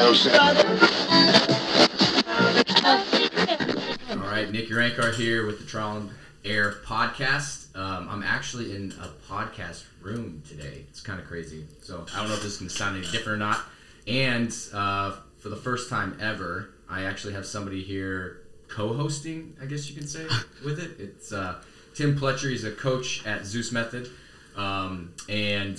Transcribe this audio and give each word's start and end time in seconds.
All 0.00 0.06
right, 4.16 4.48
Nick 4.50 4.68
Urankar 4.70 5.14
here 5.14 5.44
with 5.44 5.58
the 5.58 5.66
Trial 5.66 5.98
and 5.98 6.10
Air 6.42 6.76
podcast. 6.86 7.76
Um, 7.76 8.08
I'm 8.08 8.22
actually 8.22 8.74
in 8.74 8.94
a 8.98 9.08
podcast 9.30 9.84
room 10.00 10.42
today. 10.48 10.86
It's 10.88 11.02
kind 11.02 11.20
of 11.20 11.26
crazy. 11.26 11.66
So 11.82 12.06
I 12.14 12.20
don't 12.20 12.28
know 12.28 12.34
if 12.34 12.42
this 12.42 12.52
is 12.52 12.58
going 12.58 12.70
to 12.70 12.74
sound 12.74 12.96
any 12.96 13.06
different 13.08 13.28
or 13.28 13.36
not. 13.36 13.60
And 14.06 14.56
uh, 14.72 15.16
for 15.36 15.50
the 15.50 15.56
first 15.56 15.90
time 15.90 16.16
ever, 16.18 16.70
I 16.88 17.04
actually 17.04 17.34
have 17.34 17.44
somebody 17.44 17.82
here 17.82 18.40
co-hosting, 18.68 19.54
I 19.60 19.66
guess 19.66 19.90
you 19.90 19.96
can 19.96 20.06
say, 20.06 20.24
with 20.64 20.78
it. 20.78 20.98
It's 20.98 21.30
uh, 21.30 21.62
Tim 21.94 22.18
Pletcher. 22.18 22.48
He's 22.48 22.64
a 22.64 22.72
coach 22.72 23.26
at 23.26 23.44
Zeus 23.44 23.70
Method. 23.70 24.08
Um, 24.56 25.12
and 25.28 25.78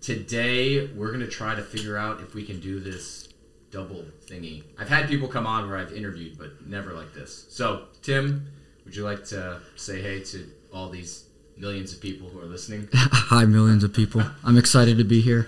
today 0.00 0.86
we're 0.86 1.08
going 1.08 1.18
to 1.18 1.26
try 1.26 1.56
to 1.56 1.62
figure 1.62 1.96
out 1.96 2.20
if 2.20 2.32
we 2.32 2.44
can 2.44 2.60
do 2.60 2.78
this 2.78 3.26
double 3.70 4.04
thingy. 4.26 4.62
I've 4.78 4.88
had 4.88 5.08
people 5.08 5.28
come 5.28 5.46
on 5.46 5.68
where 5.68 5.78
I've 5.78 5.92
interviewed, 5.92 6.38
but 6.38 6.66
never 6.66 6.92
like 6.92 7.12
this. 7.14 7.46
So, 7.48 7.84
Tim, 8.02 8.46
would 8.84 8.94
you 8.94 9.04
like 9.04 9.24
to 9.26 9.60
say 9.76 10.00
hey 10.00 10.20
to 10.20 10.50
all 10.72 10.88
these 10.88 11.24
millions 11.56 11.92
of 11.92 12.00
people 12.00 12.28
who 12.28 12.40
are 12.40 12.46
listening? 12.46 12.88
Hi, 12.94 13.44
millions 13.44 13.84
of 13.84 13.92
people. 13.92 14.22
I'm 14.44 14.56
excited 14.56 14.98
to 14.98 15.04
be 15.04 15.20
here. 15.20 15.46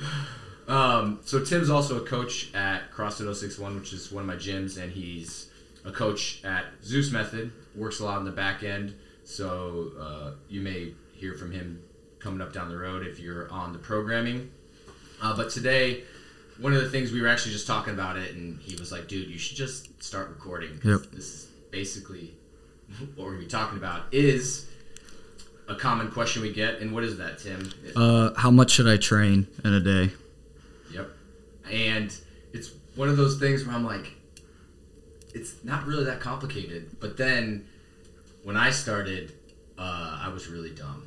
Um, 0.66 1.20
so 1.24 1.42
Tim's 1.42 1.70
also 1.70 2.02
a 2.02 2.06
coach 2.06 2.54
at 2.54 2.92
CrossFit 2.92 3.34
061, 3.34 3.76
which 3.76 3.92
is 3.92 4.12
one 4.12 4.22
of 4.22 4.26
my 4.26 4.36
gyms, 4.36 4.80
and 4.80 4.92
he's 4.92 5.50
a 5.84 5.90
coach 5.90 6.44
at 6.44 6.66
Zeus 6.84 7.10
Method. 7.10 7.52
Works 7.74 8.00
a 8.00 8.04
lot 8.04 8.18
on 8.18 8.24
the 8.24 8.30
back 8.30 8.62
end, 8.62 8.94
so 9.24 9.92
uh, 9.98 10.30
you 10.48 10.60
may 10.60 10.92
hear 11.14 11.34
from 11.34 11.52
him 11.52 11.82
coming 12.18 12.40
up 12.40 12.52
down 12.52 12.68
the 12.68 12.76
road 12.76 13.06
if 13.06 13.18
you're 13.18 13.50
on 13.50 13.72
the 13.72 13.78
programming. 13.78 14.50
Uh, 15.22 15.34
but 15.34 15.50
today, 15.50 16.02
one 16.60 16.72
of 16.72 16.82
the 16.82 16.90
things 16.90 17.12
we 17.12 17.20
were 17.22 17.28
actually 17.28 17.52
just 17.52 17.66
talking 17.66 17.94
about 17.94 18.16
it, 18.16 18.34
and 18.34 18.58
he 18.60 18.76
was 18.76 18.90
like, 18.92 19.08
"Dude, 19.08 19.28
you 19.28 19.38
should 19.38 19.56
just 19.56 20.02
start 20.02 20.28
recording." 20.28 20.78
'cause 20.78 21.02
Yep. 21.02 21.12
This 21.12 21.24
is 21.26 21.46
basically 21.70 22.34
what 23.14 23.24
we're 23.26 23.32
gonna 23.32 23.44
be 23.44 23.46
talking 23.46 23.78
about. 23.78 24.06
Is 24.12 24.66
a 25.68 25.74
common 25.74 26.10
question 26.10 26.42
we 26.42 26.52
get, 26.52 26.80
and 26.80 26.92
what 26.92 27.04
is 27.04 27.18
that, 27.18 27.38
Tim? 27.38 27.70
Uh, 27.94 28.32
how 28.34 28.50
much 28.50 28.70
should 28.72 28.88
I 28.88 28.96
train 28.96 29.46
in 29.64 29.72
a 29.74 29.80
day? 29.80 30.10
Yep. 30.92 31.10
And 31.70 32.14
it's 32.52 32.70
one 32.94 33.08
of 33.08 33.16
those 33.16 33.38
things 33.38 33.64
where 33.64 33.76
I'm 33.76 33.84
like, 33.84 34.12
it's 35.34 35.62
not 35.62 35.86
really 35.86 36.04
that 36.04 36.20
complicated. 36.20 36.96
But 37.00 37.16
then 37.18 37.66
when 38.44 38.56
I 38.56 38.70
started, 38.70 39.32
uh, 39.76 40.18
I 40.22 40.30
was 40.30 40.48
really 40.48 40.70
dumb. 40.70 41.06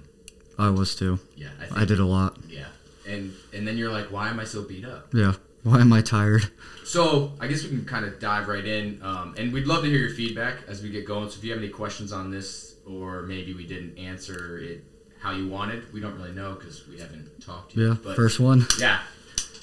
I 0.60 0.70
was 0.70 0.96
too. 0.96 1.20
Yeah, 1.36 1.50
I, 1.60 1.66
think, 1.66 1.78
I 1.80 1.86
did 1.86 2.00
a 2.00 2.06
lot. 2.06 2.38
Yeah, 2.48 2.68
and 3.08 3.34
and 3.54 3.68
then 3.68 3.78
you're 3.78 3.92
like, 3.92 4.12
why 4.12 4.30
am 4.30 4.40
I 4.40 4.44
so 4.44 4.64
beat 4.64 4.86
up? 4.86 5.14
Yeah. 5.14 5.34
Why 5.64 5.80
am 5.80 5.94
I 5.94 6.02
tired? 6.02 6.52
So 6.84 7.34
I 7.40 7.48
guess 7.48 7.64
we 7.64 7.70
can 7.70 7.86
kind 7.86 8.04
of 8.04 8.20
dive 8.20 8.48
right 8.48 8.66
in, 8.66 9.00
um, 9.04 9.36
and 9.38 9.54
we'd 9.54 9.68
love 9.68 9.84
to 9.84 9.90
hear 9.90 10.00
your 10.00 10.16
feedback 10.16 10.58
as 10.68 10.82
we 10.82 10.90
get 10.90 11.06
going. 11.06 11.30
So 11.30 11.38
if 11.38 11.44
you 11.44 11.52
have 11.52 11.60
any 11.60 11.70
questions 11.70 12.12
on 12.12 12.32
this, 12.32 12.76
or 12.88 13.22
maybe 13.22 13.54
we 13.54 13.68
didn't 13.68 13.98
answer 13.98 14.58
it 14.58 14.84
how 15.20 15.32
you 15.32 15.48
wanted, 15.48 15.94
we 15.94 16.00
don't 16.00 16.16
really 16.16 16.32
know 16.32 16.56
because 16.56 16.88
we 16.88 17.00
haven't 17.00 17.30
talked 17.42 17.74
to 17.74 17.80
you. 17.80 17.88
Yeah. 17.90 17.96
But 18.04 18.16
First 18.16 18.40
one. 18.40 18.66
Yeah. 18.80 19.02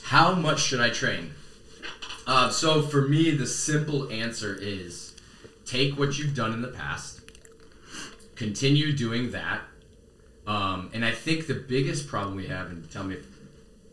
How 0.04 0.34
much 0.34 0.60
should 0.60 0.80
I 0.80 0.90
train? 0.90 1.32
Uh, 2.26 2.48
so 2.50 2.82
for 2.82 3.02
me, 3.08 3.32
the 3.32 3.46
simple 3.46 4.08
answer 4.12 4.56
is 4.60 5.16
take 5.66 5.98
what 5.98 6.16
you've 6.16 6.34
done 6.34 6.52
in 6.52 6.62
the 6.62 6.68
past, 6.68 7.20
continue 8.36 8.92
doing 8.92 9.32
that. 9.32 9.62
Um, 10.48 10.90
and 10.94 11.04
I 11.04 11.12
think 11.12 11.46
the 11.46 11.54
biggest 11.54 12.08
problem 12.08 12.34
we 12.34 12.46
have, 12.46 12.70
and 12.70 12.90
tell 12.90 13.04
me 13.04 13.16
if, 13.16 13.26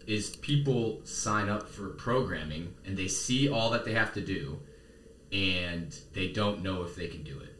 is 0.07 0.35
people 0.37 1.01
sign 1.03 1.49
up 1.49 1.67
for 1.67 1.89
programming 1.89 2.73
and 2.85 2.95
they 2.95 3.07
see 3.07 3.49
all 3.49 3.69
that 3.71 3.85
they 3.85 3.93
have 3.93 4.13
to 4.13 4.21
do 4.21 4.59
and 5.33 5.97
they 6.13 6.29
don't 6.29 6.63
know 6.63 6.83
if 6.83 6.95
they 6.95 7.07
can 7.07 7.23
do 7.23 7.39
it. 7.39 7.53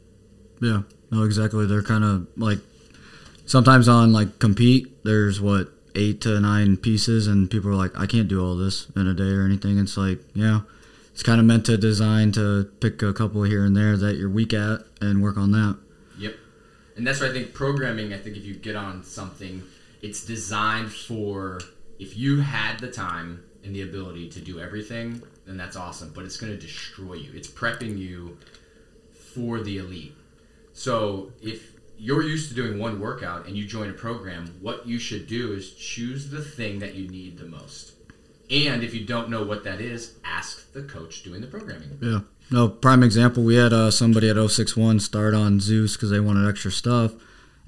Yeah. 0.62 0.84
No, 1.12 1.24
exactly. 1.24 1.66
They're 1.66 1.84
kind 1.84 2.04
of 2.04 2.28
like 2.38 2.60
sometimes 3.46 3.90
on 3.90 4.14
like 4.14 4.40
compete. 4.40 5.04
There's 5.04 5.42
what 5.42 5.70
eight 5.94 6.22
to 6.22 6.40
nine 6.40 6.78
pieces, 6.78 7.28
and 7.28 7.50
people 7.50 7.72
are 7.72 7.76
like, 7.76 7.98
I 7.98 8.06
can't 8.06 8.28
do 8.28 8.44
all 8.44 8.56
this 8.56 8.88
in 8.96 9.08
a 9.08 9.14
day 9.14 9.32
or 9.32 9.44
anything. 9.44 9.78
It's 9.78 9.98
like, 9.98 10.20
yeah, 10.34 10.62
it's 11.12 11.24
kind 11.24 11.40
of 11.40 11.46
meant 11.46 11.66
to 11.66 11.78
design 11.78 12.32
to 12.34 12.70
pick 12.80 13.02
a 13.02 13.14
couple 13.14 13.44
here 13.44 13.66
and 13.66 13.76
there 13.76 13.98
that 13.98 14.16
you're 14.16 14.30
weak 14.30 14.54
at 14.54 14.82
and 15.02 15.22
work 15.22 15.38
on 15.38 15.52
that. 15.52 15.78
And 16.96 17.06
that's 17.06 17.22
why 17.22 17.28
I 17.28 17.34
think 17.34 17.54
programming, 17.54 18.14
I 18.14 18.18
think 18.18 18.38
if 18.38 18.46
you 18.46 18.56
get 18.56 18.76
on 18.76 19.04
something, 19.04 19.64
it's 20.02 20.26
designed 20.26 20.92
for 20.92 21.60
if 22.00 22.18
you 22.18 22.42
had 22.42 22.80
the 22.80 22.92
time 22.92 23.44
and 23.64 23.76
the 23.76 23.82
ability 23.82 24.30
to 24.30 24.40
do 24.40 24.60
everything, 24.60 25.22
then 25.46 25.58
that's 25.58 25.76
awesome. 25.76 26.12
But 26.14 26.26
it's 26.26 26.38
going 26.38 26.54
to 26.54 26.60
destroy 26.60 27.16
you. 27.16 27.32
It's 27.34 27.50
prepping 27.50 27.98
you 27.98 28.38
for 29.34 29.62
the 29.62 29.78
elite. 29.80 30.16
So 30.74 31.32
if 31.42 31.72
you're 31.98 32.24
used 32.24 32.50
to 32.50 32.56
doing 32.56 32.80
one 32.80 33.00
workout 33.00 33.48
and 33.48 33.56
you 33.58 33.66
join 33.66 33.90
a 33.90 33.94
program, 33.94 34.54
what 34.62 34.86
you 34.86 35.00
should 35.00 35.28
do 35.28 35.54
is 35.54 35.74
choose 35.74 36.30
the 36.30 36.42
thing 36.42 36.80
that 36.80 36.96
you 36.96 37.08
need 37.08 37.38
the 37.38 37.46
most. 37.46 37.94
And 38.50 38.84
if 38.84 38.94
you 38.94 39.06
don't 39.06 39.30
know 39.30 39.44
what 39.44 39.64
that 39.64 39.82
is, 39.82 40.18
ask 40.24 40.72
the 40.74 40.84
coach 40.84 41.24
doing 41.24 41.42
the 41.42 41.48
programming. 41.48 41.98
Yeah. 42.02 42.20
No, 42.52 42.70
prime 42.70 43.04
example, 43.04 43.44
we 43.44 43.56
had 43.56 43.74
uh, 43.74 43.92
somebody 43.92 44.30
at 44.30 44.38
061 44.38 45.00
start 45.00 45.34
on 45.34 45.60
Zeus 45.60 45.96
because 45.96 46.12
they 46.12 46.20
wanted 46.20 46.48
extra 46.48 46.72
stuff. 46.72 47.14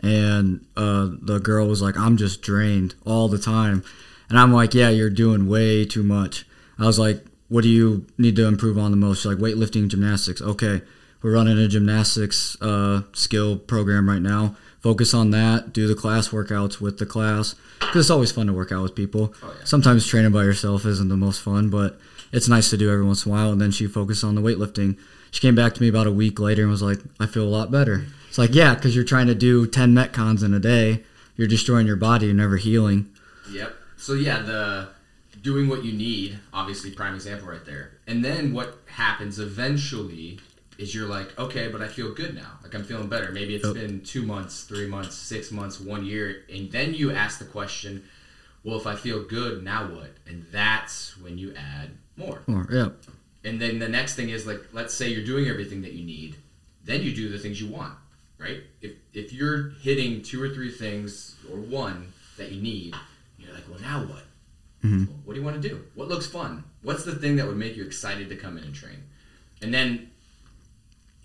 And 0.01 0.65
uh, 0.75 1.09
the 1.21 1.39
girl 1.39 1.67
was 1.67 1.81
like, 1.81 1.97
I'm 1.97 2.17
just 2.17 2.41
drained 2.41 2.93
all 3.05 3.27
the 3.27 3.39
time. 3.39 3.83
And 4.29 4.37
I'm 4.37 4.53
like, 4.53 4.73
yeah, 4.73 4.89
you're 4.89 5.09
doing 5.09 5.47
way 5.47 5.85
too 5.85 6.03
much. 6.03 6.45
I 6.77 6.85
was 6.85 6.99
like, 6.99 7.25
what 7.49 7.63
do 7.63 7.69
you 7.69 8.05
need 8.17 8.35
to 8.35 8.45
improve 8.45 8.77
on 8.77 8.91
the 8.91 8.97
most? 8.97 9.19
She's 9.19 9.25
like, 9.25 9.37
weightlifting, 9.37 9.87
gymnastics. 9.87 10.41
Okay, 10.41 10.81
we're 11.21 11.33
running 11.33 11.57
a 11.57 11.67
gymnastics 11.67 12.55
uh, 12.61 13.01
skill 13.13 13.57
program 13.57 14.07
right 14.07 14.21
now. 14.21 14.55
Focus 14.81 15.13
on 15.13 15.31
that. 15.31 15.73
Do 15.73 15.87
the 15.87 15.95
class 15.95 16.29
workouts 16.29 16.79
with 16.79 16.99
the 16.99 17.05
class 17.05 17.55
because 17.79 18.05
it's 18.05 18.09
always 18.11 18.31
fun 18.31 18.47
to 18.47 18.53
work 18.53 18.71
out 18.71 18.83
with 18.83 18.95
people. 18.95 19.33
Oh, 19.41 19.55
yeah. 19.57 19.66
Sometimes 19.66 20.05
training 20.05 20.31
by 20.31 20.43
yourself 20.43 20.85
isn't 20.85 21.09
the 21.09 21.17
most 21.17 21.41
fun, 21.41 21.69
but 21.69 21.99
it's 22.31 22.47
nice 22.47 22.69
to 22.69 22.77
do 22.77 22.91
every 22.91 23.05
once 23.05 23.25
in 23.25 23.31
a 23.31 23.35
while. 23.35 23.51
And 23.51 23.61
then 23.61 23.71
she 23.71 23.88
focused 23.88 24.23
on 24.23 24.35
the 24.35 24.41
weightlifting. 24.41 24.97
She 25.31 25.41
came 25.41 25.55
back 25.55 25.73
to 25.75 25.81
me 25.81 25.88
about 25.88 26.07
a 26.07 26.11
week 26.11 26.39
later 26.39 26.61
and 26.63 26.71
was 26.71 26.81
like, 26.81 26.99
I 27.19 27.25
feel 27.25 27.43
a 27.43 27.49
lot 27.49 27.71
better. 27.71 28.05
It's 28.29 28.38
like, 28.38 28.53
yeah, 28.53 28.75
because 28.75 28.95
you're 28.95 29.05
trying 29.05 29.27
to 29.27 29.35
do 29.35 29.67
10 29.67 29.93
Metcons 29.93 30.43
in 30.43 30.53
a 30.53 30.59
day. 30.59 31.03
You're 31.35 31.47
destroying 31.47 31.85
your 31.87 31.95
body. 31.95 32.27
You're 32.27 32.35
never 32.35 32.57
healing. 32.57 33.09
Yep. 33.51 33.73
So 33.97 34.13
yeah, 34.13 34.41
the 34.41 34.89
doing 35.41 35.67
what 35.67 35.83
you 35.85 35.93
need, 35.93 36.39
obviously 36.53 36.91
prime 36.91 37.13
example 37.16 37.47
right 37.47 37.63
there. 37.66 37.91
And 38.07 38.23
then 38.23 38.53
what 38.53 38.79
happens 38.87 39.39
eventually 39.39 40.39
is 40.77 40.93
you're 40.93 41.07
like, 41.07 41.37
okay, 41.39 41.69
but 41.69 41.81
I 41.81 41.87
feel 41.87 42.13
good 42.13 42.35
now. 42.35 42.59
Like 42.63 42.75
I'm 42.75 42.83
feeling 42.83 43.07
better. 43.07 43.31
Maybe 43.31 43.55
it's 43.55 43.66
Yep. 43.66 43.73
been 43.75 44.01
two 44.01 44.23
months, 44.23 44.63
three 44.63 44.87
months, 44.87 45.16
six 45.16 45.51
months, 45.51 45.79
one 45.79 46.05
year, 46.05 46.43
and 46.53 46.71
then 46.71 46.93
you 46.93 47.11
ask 47.11 47.39
the 47.39 47.45
question, 47.45 48.03
well, 48.63 48.78
if 48.78 48.88
I 48.88 48.95
feel 48.95 49.23
good, 49.23 49.63
now 49.63 49.88
what? 49.88 50.12
And 50.25 50.45
that's 50.51 51.18
when 51.18 51.38
you 51.38 51.53
add 51.56 51.91
more. 52.16 52.41
Or, 52.47 52.68
yeah. 52.72 52.90
And 53.44 53.62
then 53.62 53.79
the 53.79 53.88
next 53.88 54.16
thing 54.16 54.29
is 54.29 54.45
like, 54.45 54.62
let's 54.73 54.94
say 54.94 55.07
you're 55.09 55.23
doing 55.25 55.47
everything 55.47 55.81
that 55.84 55.94
you 55.94 56.06
need, 56.06 56.35
then 56.84 57.01
you 57.01 57.13
do 57.16 57.29
the 57.29 57.38
things 57.40 57.62
you 57.62 57.67
want, 57.67 57.94
right? 58.38 58.62
If 58.81 58.94
if 59.13 59.31
you're 59.34 59.69
hitting 59.81 60.22
two 60.22 60.41
or 60.41 60.50
three 60.50 60.72
things 60.72 61.35
or 61.51 61.57
one 61.57 62.12
that 62.38 62.51
you 62.51 62.62
need, 62.62 62.96
you're 63.38 63.53
like, 63.53 63.63
well, 63.69 63.79
now 63.79 64.03
what? 64.06 64.23
Mhm. 64.84 65.07
What 65.23 65.34
do 65.34 65.40
you 65.40 65.46
want 65.46 65.62
to 65.62 65.69
do? 65.69 65.84
What 65.96 66.07
looks 66.07 66.28
fun? 66.28 66.63
What's 66.81 67.03
the 67.03 67.16
thing 67.16 67.35
that 67.38 67.47
would 67.47 67.57
make 67.57 67.75
you 67.75 67.84
excited 67.84 68.29
to 68.29 68.35
come 68.35 68.57
in 68.57 68.63
and 68.63 68.75
train? 68.75 69.03
And 69.62 69.73
then 69.73 70.12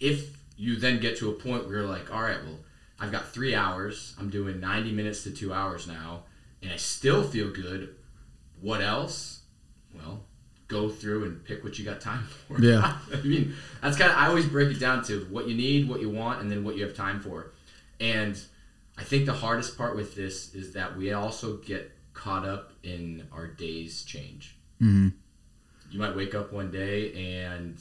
if 0.01 0.37
you 0.57 0.77
then 0.77 1.01
get 1.01 1.17
to 1.19 1.31
a 1.31 1.33
point 1.35 1.65
where 1.67 1.79
you're 1.79 1.87
like, 1.87 2.13
all 2.15 2.23
right, 2.23 2.43
well, 2.45 2.59
I've 3.01 3.13
got 3.13 3.29
three 3.29 3.55
hours. 3.55 4.15
I'm 4.19 4.31
doing 4.31 4.61
90 4.61 4.93
minutes 4.93 5.23
to 5.25 5.31
two 5.31 5.53
hours 5.53 5.87
now, 5.87 6.25
and 6.63 6.73
I 6.73 6.77
still 6.77 7.23
feel 7.23 7.51
good. 7.51 7.95
What 8.61 8.81
else? 8.81 9.41
Well, 9.95 10.25
go 10.69 10.89
through 10.89 11.25
and 11.25 11.45
pick 11.45 11.63
what 11.65 11.79
you 11.79 11.85
got 11.85 12.01
time 12.01 12.25
for. 12.49 12.61
Yeah. 12.61 12.97
I 13.13 13.17
mean, 13.23 13.55
that's 13.83 13.97
kind 13.97 14.11
of, 14.11 14.17
I 14.17 14.27
always 14.29 14.47
break 14.47 14.71
it 14.75 14.81
down 14.81 15.03
to 15.05 15.27
what 15.31 15.49
you 15.49 15.55
need, 15.57 15.89
what 15.89 16.01
you 16.01 16.09
want, 16.11 16.41
and 16.41 16.51
then 16.51 16.65
what 16.65 16.77
you 16.77 16.85
have 16.85 16.95
time 16.95 17.21
for. 17.21 17.53
And 18.01 18.41
I 18.97 19.05
think 19.05 19.27
the 19.27 19.33
hardest 19.33 19.77
part 19.77 19.97
with 19.97 20.15
this 20.15 20.55
is 20.55 20.73
that 20.75 20.97
we 20.97 21.13
also 21.13 21.57
get 21.59 21.91
caught 22.15 22.47
up 22.47 22.73
in 22.83 23.27
our 23.33 23.47
days 23.47 24.03
change. 24.03 24.57
hmm 24.79 25.09
You 25.91 25.99
might 25.99 26.15
wake 26.17 26.35
up 26.35 26.53
one 26.53 26.71
day 26.71 27.43
and 27.43 27.81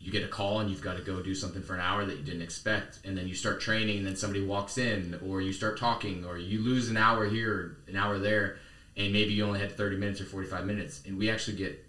you 0.00 0.10
get 0.10 0.24
a 0.24 0.28
call 0.28 0.60
and 0.60 0.70
you've 0.70 0.80
got 0.80 0.96
to 0.96 1.02
go 1.02 1.22
do 1.22 1.34
something 1.34 1.62
for 1.62 1.74
an 1.74 1.80
hour 1.80 2.04
that 2.06 2.16
you 2.16 2.24
didn't 2.24 2.42
expect 2.42 2.98
and 3.04 3.16
then 3.16 3.28
you 3.28 3.34
start 3.34 3.60
training 3.60 3.98
and 3.98 4.06
then 4.06 4.16
somebody 4.16 4.44
walks 4.44 4.78
in 4.78 5.20
or 5.28 5.42
you 5.42 5.52
start 5.52 5.78
talking 5.78 6.24
or 6.24 6.38
you 6.38 6.60
lose 6.60 6.88
an 6.88 6.96
hour 6.96 7.26
here 7.26 7.76
an 7.86 7.96
hour 7.96 8.18
there 8.18 8.56
and 8.96 9.12
maybe 9.12 9.32
you 9.32 9.44
only 9.44 9.60
had 9.60 9.76
30 9.76 9.96
minutes 9.98 10.20
or 10.20 10.24
45 10.24 10.64
minutes 10.64 11.02
and 11.06 11.18
we 11.18 11.30
actually 11.30 11.56
get 11.56 11.86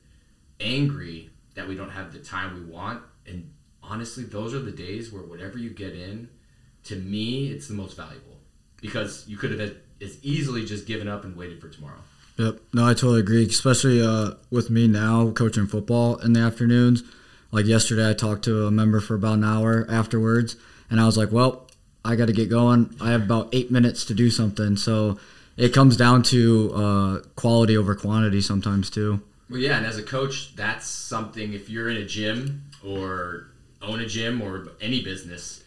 angry 0.59 1.29
that 1.55 1.67
we 1.67 1.75
don't 1.75 1.89
have 1.89 2.11
the 2.11 2.19
time 2.19 2.53
we 2.53 2.65
want 2.69 3.01
and 3.25 3.49
honestly 3.81 4.25
those 4.25 4.53
are 4.53 4.59
the 4.59 4.71
days 4.71 5.11
where 5.11 5.23
whatever 5.23 5.57
you 5.57 5.69
get 5.69 5.93
in 5.93 6.29
to 6.83 6.97
me 6.97 7.47
it's 7.47 7.67
the 7.67 7.73
most 7.73 7.95
valuable 7.95 8.37
because 8.81 9.25
you 9.27 9.37
could 9.37 9.57
have 9.57 9.75
as 10.01 10.17
easily 10.21 10.65
just 10.65 10.85
given 10.85 11.07
up 11.07 11.23
and 11.23 11.35
waited 11.37 11.61
for 11.61 11.69
tomorrow 11.69 11.99
Yep. 12.37 12.59
No, 12.73 12.85
I 12.87 12.93
totally 12.93 13.19
agree. 13.19 13.45
Especially 13.45 14.01
uh, 14.01 14.31
with 14.49 14.69
me 14.71 14.87
now 14.87 15.29
coaching 15.31 15.67
football 15.67 16.15
in 16.15 16.33
the 16.33 16.39
afternoons. 16.39 17.03
Like 17.51 17.65
yesterday, 17.65 18.09
I 18.09 18.13
talked 18.13 18.45
to 18.45 18.65
a 18.67 18.71
member 18.71 18.99
for 19.01 19.15
about 19.15 19.33
an 19.33 19.43
hour 19.43 19.85
afterwards, 19.89 20.55
and 20.89 20.99
I 21.01 21.05
was 21.05 21.17
like, 21.17 21.31
"Well, 21.31 21.67
I 22.05 22.15
got 22.15 22.27
to 22.27 22.33
get 22.33 22.49
going. 22.49 22.95
I 23.01 23.11
have 23.11 23.23
about 23.23 23.49
eight 23.51 23.69
minutes 23.71 24.05
to 24.05 24.13
do 24.13 24.29
something." 24.29 24.77
So 24.77 25.19
it 25.57 25.73
comes 25.73 25.97
down 25.97 26.23
to 26.23 26.71
uh, 26.73 27.19
quality 27.35 27.75
over 27.75 27.93
quantity 27.93 28.41
sometimes 28.41 28.89
too. 28.89 29.21
Well, 29.49 29.59
yeah, 29.59 29.77
and 29.77 29.85
as 29.85 29.97
a 29.97 30.03
coach, 30.03 30.55
that's 30.55 30.87
something. 30.87 31.53
If 31.53 31.69
you're 31.69 31.89
in 31.89 31.97
a 31.97 32.05
gym 32.05 32.63
or 32.85 33.47
own 33.81 33.99
a 33.99 34.05
gym 34.05 34.41
or 34.41 34.69
any 34.79 35.03
business, 35.03 35.61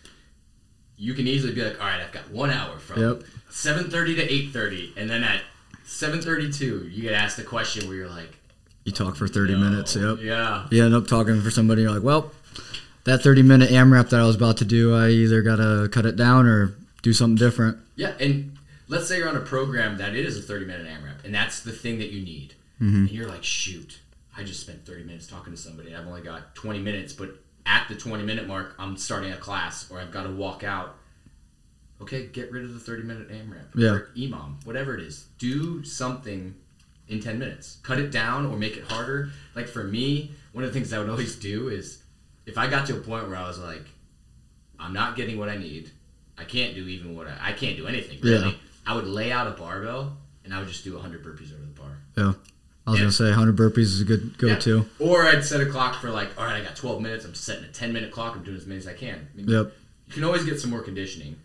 you 0.96 1.12
can 1.12 1.26
easily 1.26 1.52
be 1.52 1.62
like, 1.62 1.78
"All 1.78 1.86
right, 1.86 2.00
I've 2.00 2.12
got 2.12 2.30
one 2.30 2.50
hour 2.50 2.78
from 2.78 3.00
Yep. 3.02 3.24
7:30 3.50 4.16
to 4.16 4.32
8:30," 4.32 4.92
and 4.96 5.10
then 5.10 5.22
at 5.22 5.42
7:32, 5.86 6.88
you 6.90 7.02
get 7.02 7.12
asked 7.12 7.38
a 7.38 7.42
question 7.42 7.86
where 7.86 7.96
you're 7.96 8.08
like, 8.08 8.38
You 8.84 8.92
talk 8.92 9.16
for 9.16 9.26
thirty 9.26 9.54
"No." 9.54 9.60
minutes. 9.60 9.96
Yep. 9.96 10.18
Yeah. 10.20 10.66
You 10.70 10.84
end 10.84 10.94
up 10.94 11.06
talking 11.06 11.40
for 11.40 11.50
somebody. 11.50 11.82
You're 11.82 11.92
like, 11.92 12.02
"Well, 12.02 12.32
that 13.04 13.22
thirty 13.22 13.42
minute 13.42 13.70
AMRAP 13.70 14.10
that 14.10 14.20
I 14.20 14.24
was 14.24 14.36
about 14.36 14.58
to 14.58 14.64
do, 14.64 14.94
I 14.94 15.08
either 15.10 15.42
got 15.42 15.56
to 15.56 15.88
cut 15.90 16.04
it 16.06 16.16
down 16.16 16.46
or 16.46 16.74
do 17.02 17.12
something 17.12 17.36
different." 17.36 17.78
Yeah, 17.96 18.12
and 18.20 18.56
let's 18.88 19.06
say 19.08 19.18
you're 19.18 19.28
on 19.28 19.36
a 19.36 19.40
program 19.40 19.96
that 19.98 20.14
it 20.14 20.26
is 20.26 20.36
a 20.38 20.42
30 20.42 20.66
minute 20.66 20.86
AMRAP, 20.86 21.24
and 21.24 21.34
that's 21.34 21.60
the 21.60 21.72
thing 21.72 21.98
that 21.98 22.10
you 22.10 22.22
need. 22.22 22.54
Mhm. 22.80 22.94
And 22.94 23.10
you're 23.10 23.28
like, 23.28 23.44
shoot, 23.44 24.00
I 24.36 24.42
just 24.42 24.60
spent 24.60 24.84
30 24.84 25.04
minutes 25.04 25.26
talking 25.26 25.52
to 25.52 25.56
somebody. 25.58 25.94
I've 25.94 26.06
only 26.06 26.22
got 26.22 26.54
20 26.56 26.80
minutes, 26.80 27.12
but 27.12 27.40
at 27.64 27.86
the 27.88 27.94
20 27.94 28.24
minute 28.24 28.46
mark, 28.48 28.74
I'm 28.78 28.96
starting 28.96 29.32
a 29.32 29.36
class 29.36 29.88
or 29.90 30.00
I've 30.00 30.10
got 30.10 30.24
to 30.24 30.30
walk 30.30 30.64
out. 30.64 30.96
Okay, 32.02 32.26
get 32.26 32.50
rid 32.50 32.64
of 32.64 32.74
the 32.74 32.80
30 32.80 33.04
minute 33.04 33.30
AMRAP. 33.30 33.68
Yeah. 33.76 33.90
Or 33.90 34.08
EMOM, 34.16 34.56
whatever 34.64 34.94
it 34.98 35.00
is. 35.04 35.26
Do 35.38 35.84
something 35.84 36.56
in 37.08 37.20
10 37.20 37.38
minutes. 37.38 37.78
Cut 37.82 37.98
it 37.98 38.10
down 38.10 38.46
or 38.46 38.56
make 38.56 38.76
it 38.76 38.84
harder. 38.84 39.30
Like 39.54 39.68
for 39.68 39.84
me, 39.84 40.32
one 40.52 40.64
of 40.64 40.72
the 40.72 40.78
things 40.78 40.92
I 40.92 40.98
would 40.98 41.08
always 41.14 41.36
do 41.36 41.68
is 41.68 42.02
if 42.46 42.56
I 42.58 42.68
got 42.68 42.86
to 42.88 42.96
a 42.96 43.00
point 43.00 43.28
where 43.28 43.36
I 43.36 43.46
was 43.46 43.58
like, 43.58 43.84
I'm 44.78 44.92
not 44.92 45.16
getting 45.16 45.38
what 45.38 45.48
I 45.48 45.56
need, 45.56 45.90
I 46.36 46.44
can't 46.44 46.74
do 46.74 46.86
even 46.88 47.16
what 47.16 47.26
I, 47.28 47.36
I 47.40 47.52
can't 47.52 47.76
do 47.76 47.86
anything 47.86 48.20
really. 48.20 48.48
Yeah. 48.50 48.54
I 48.86 48.94
would 48.94 49.06
lay 49.06 49.32
out 49.32 49.46
a 49.46 49.52
barbell 49.52 50.16
and 50.44 50.52
I 50.52 50.58
would 50.58 50.68
just 50.68 50.84
do 50.84 50.92
100 50.94 51.24
burpees 51.24 51.52
over 51.54 51.62
the 51.62 51.80
bar. 51.80 51.98
Yeah. 52.16 52.32
I 52.86 52.90
was 52.90 52.98
Yeah. 52.98 53.04
gonna 53.04 53.12
say 53.12 53.24
100 53.30 53.56
burpees 53.56 53.78
is 53.84 54.00
a 54.02 54.04
good 54.04 54.36
go-to. 54.36 54.84
Or 54.98 55.24
I'd 55.24 55.42
set 55.44 55.60
a 55.62 55.66
clock 55.66 56.00
for 56.02 56.10
like, 56.10 56.28
all 56.38 56.44
right, 56.44 56.60
I 56.60 56.64
got 56.64 56.76
12 56.76 57.00
minutes. 57.00 57.24
I'm 57.24 57.34
setting 57.34 57.64
a 57.64 57.68
10 57.68 57.92
minute 57.94 58.10
clock. 58.10 58.36
I'm 58.36 58.42
doing 58.42 58.56
as 58.58 58.66
many 58.66 58.78
as 58.78 58.86
I 58.86 58.92
can. 58.92 59.26
I 59.32 59.36
mean, 59.36 59.48
Yep. 59.48 59.72
You 60.08 60.12
can 60.12 60.24
always 60.24 60.44
get 60.44 60.60
some 60.60 60.70
more 60.70 60.82
conditioning. 60.82 61.36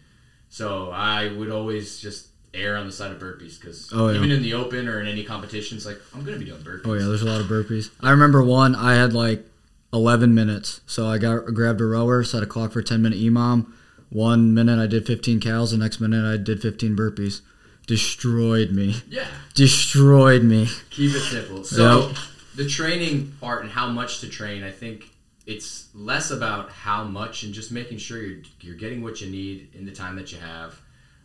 So 0.49 0.89
I 0.89 1.31
would 1.31 1.49
always 1.49 1.99
just 2.01 2.27
err 2.53 2.77
on 2.77 2.85
the 2.87 2.91
side 2.91 3.11
of 3.11 3.19
burpees 3.19 3.59
because 3.59 3.89
Oh, 3.93 4.09
yeah. 4.09 4.17
even 4.17 4.31
in 4.31 4.41
the 4.41 4.53
open 4.53 4.87
or 4.87 4.99
in 5.01 5.07
any 5.07 5.23
competitions, 5.23 5.85
like 5.85 5.99
I'm 6.15 6.23
gonna 6.23 6.37
be 6.37 6.45
doing 6.45 6.61
burpees. 6.61 6.81
Oh 6.85 6.93
yeah, 6.93 7.05
there's 7.05 7.21
a 7.21 7.25
lot 7.25 7.41
of 7.41 7.47
burpees. 7.47 7.89
I 8.01 8.11
remember 8.11 8.43
one 8.43 8.75
I 8.75 8.95
had 8.95 9.13
like 9.13 9.45
11 9.93 10.33
minutes, 10.35 10.81
so 10.85 11.07
I 11.07 11.17
got 11.17 11.45
grabbed 11.53 11.81
a 11.81 11.85
rower, 11.85 12.23
set 12.23 12.43
a 12.43 12.45
clock 12.45 12.71
for 12.71 12.81
10 12.81 13.01
minute 13.01 13.19
EMOM. 13.19 13.71
One 14.09 14.53
minute 14.55 14.79
I 14.79 14.87
did 14.87 15.05
15 15.05 15.39
cals, 15.39 15.71
the 15.71 15.77
next 15.77 15.99
minute 15.99 16.25
I 16.25 16.37
did 16.37 16.61
15 16.61 16.95
burpees. 16.95 17.41
Destroyed 17.85 18.71
me. 18.71 18.95
Yeah, 19.09 19.25
Destroyed 19.55 20.43
me. 20.43 20.67
keep 20.91 21.13
it 21.15 21.19
simple. 21.21 21.63
So 21.63 22.07
Yep. 22.09 22.17
the 22.55 22.67
training 22.67 23.33
part 23.41 23.63
and 23.63 23.71
how 23.71 23.89
much 23.89 24.19
to 24.21 24.29
train, 24.29 24.63
I 24.63 24.71
think 24.71 25.09
it's 25.47 25.87
less 25.95 26.29
about 26.29 26.69
how 26.71 27.03
much 27.03 27.43
and 27.43 27.53
just 27.53 27.71
making 27.71 27.97
sure 27.97 28.21
you're 28.21 28.41
you're 28.61 28.75
getting 28.75 29.01
what 29.01 29.21
you 29.21 29.29
need 29.31 29.69
in 29.73 29.85
the 29.85 29.91
time 29.91 30.15
that 30.17 30.31
you 30.31 30.37
have. 30.39 30.79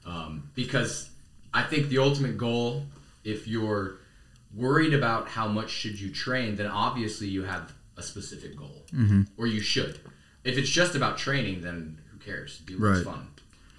Um, 0.06 0.44
because 0.54 1.10
I 1.54 1.62
think 1.62 1.88
the 1.88 1.98
ultimate 1.98 2.36
goal, 2.36 2.86
if 3.22 3.46
you're 3.48 3.94
worried 4.54 4.92
about 4.92 5.28
how 5.28 5.48
much 5.48 5.70
should 5.70 5.98
you 5.98 6.10
train, 6.10 6.56
then 6.56 6.66
obviously 6.66 7.28
you 7.28 7.44
have 7.44 7.72
a 7.96 8.02
specific 8.02 8.56
goal, 8.56 8.84
Mhm. 8.92 9.28
or 9.36 9.46
you 9.46 9.60
should. 9.60 9.98
If 10.42 10.58
it's 10.58 10.68
just 10.68 10.94
about 10.96 11.16
training, 11.16 11.62
then 11.62 11.98
who 12.10 12.18
cares? 12.18 12.58
Do 12.66 12.74
what's 12.78 12.98
Right. 12.98 13.04
fun. 13.14 13.28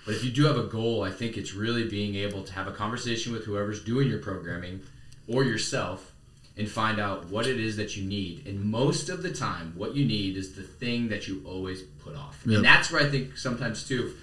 But 0.06 0.16
if 0.16 0.24
you 0.24 0.32
do 0.32 0.44
have 0.46 0.58
a 0.58 0.64
goal, 0.68 1.04
I 1.04 1.12
think 1.12 1.38
it's 1.38 1.54
really 1.54 1.86
being 1.88 2.16
able 2.16 2.44
to 2.44 2.54
have 2.54 2.68
a 2.68 2.72
conversation 2.72 3.34
with 3.34 3.44
whoever's 3.46 3.82
doing 3.82 4.08
your 4.08 4.20
programming 4.20 4.82
or 5.28 5.44
yourself 5.44 6.14
and 6.58 6.70
find 6.70 7.00
out 7.00 7.28
what 7.28 7.46
it 7.48 7.60
is 7.60 7.76
that 7.76 7.98
you 7.98 8.04
need. 8.06 8.46
And 8.48 8.64
most 8.64 9.10
of 9.10 9.22
the 9.24 9.32
time, 9.34 9.74
what 9.76 9.96
you 9.96 10.06
need 10.06 10.38
is 10.38 10.54
the 10.54 10.64
thing 10.64 11.10
that 11.10 11.28
you 11.28 11.42
always 11.44 11.82
put 12.04 12.16
off. 12.16 12.42
Yep. 12.46 12.56
And 12.58 12.66
that's 12.66 12.90
where 12.92 13.02
I 13.02 13.10
think 13.10 13.38
sometimes 13.38 13.84
too, 13.84 14.14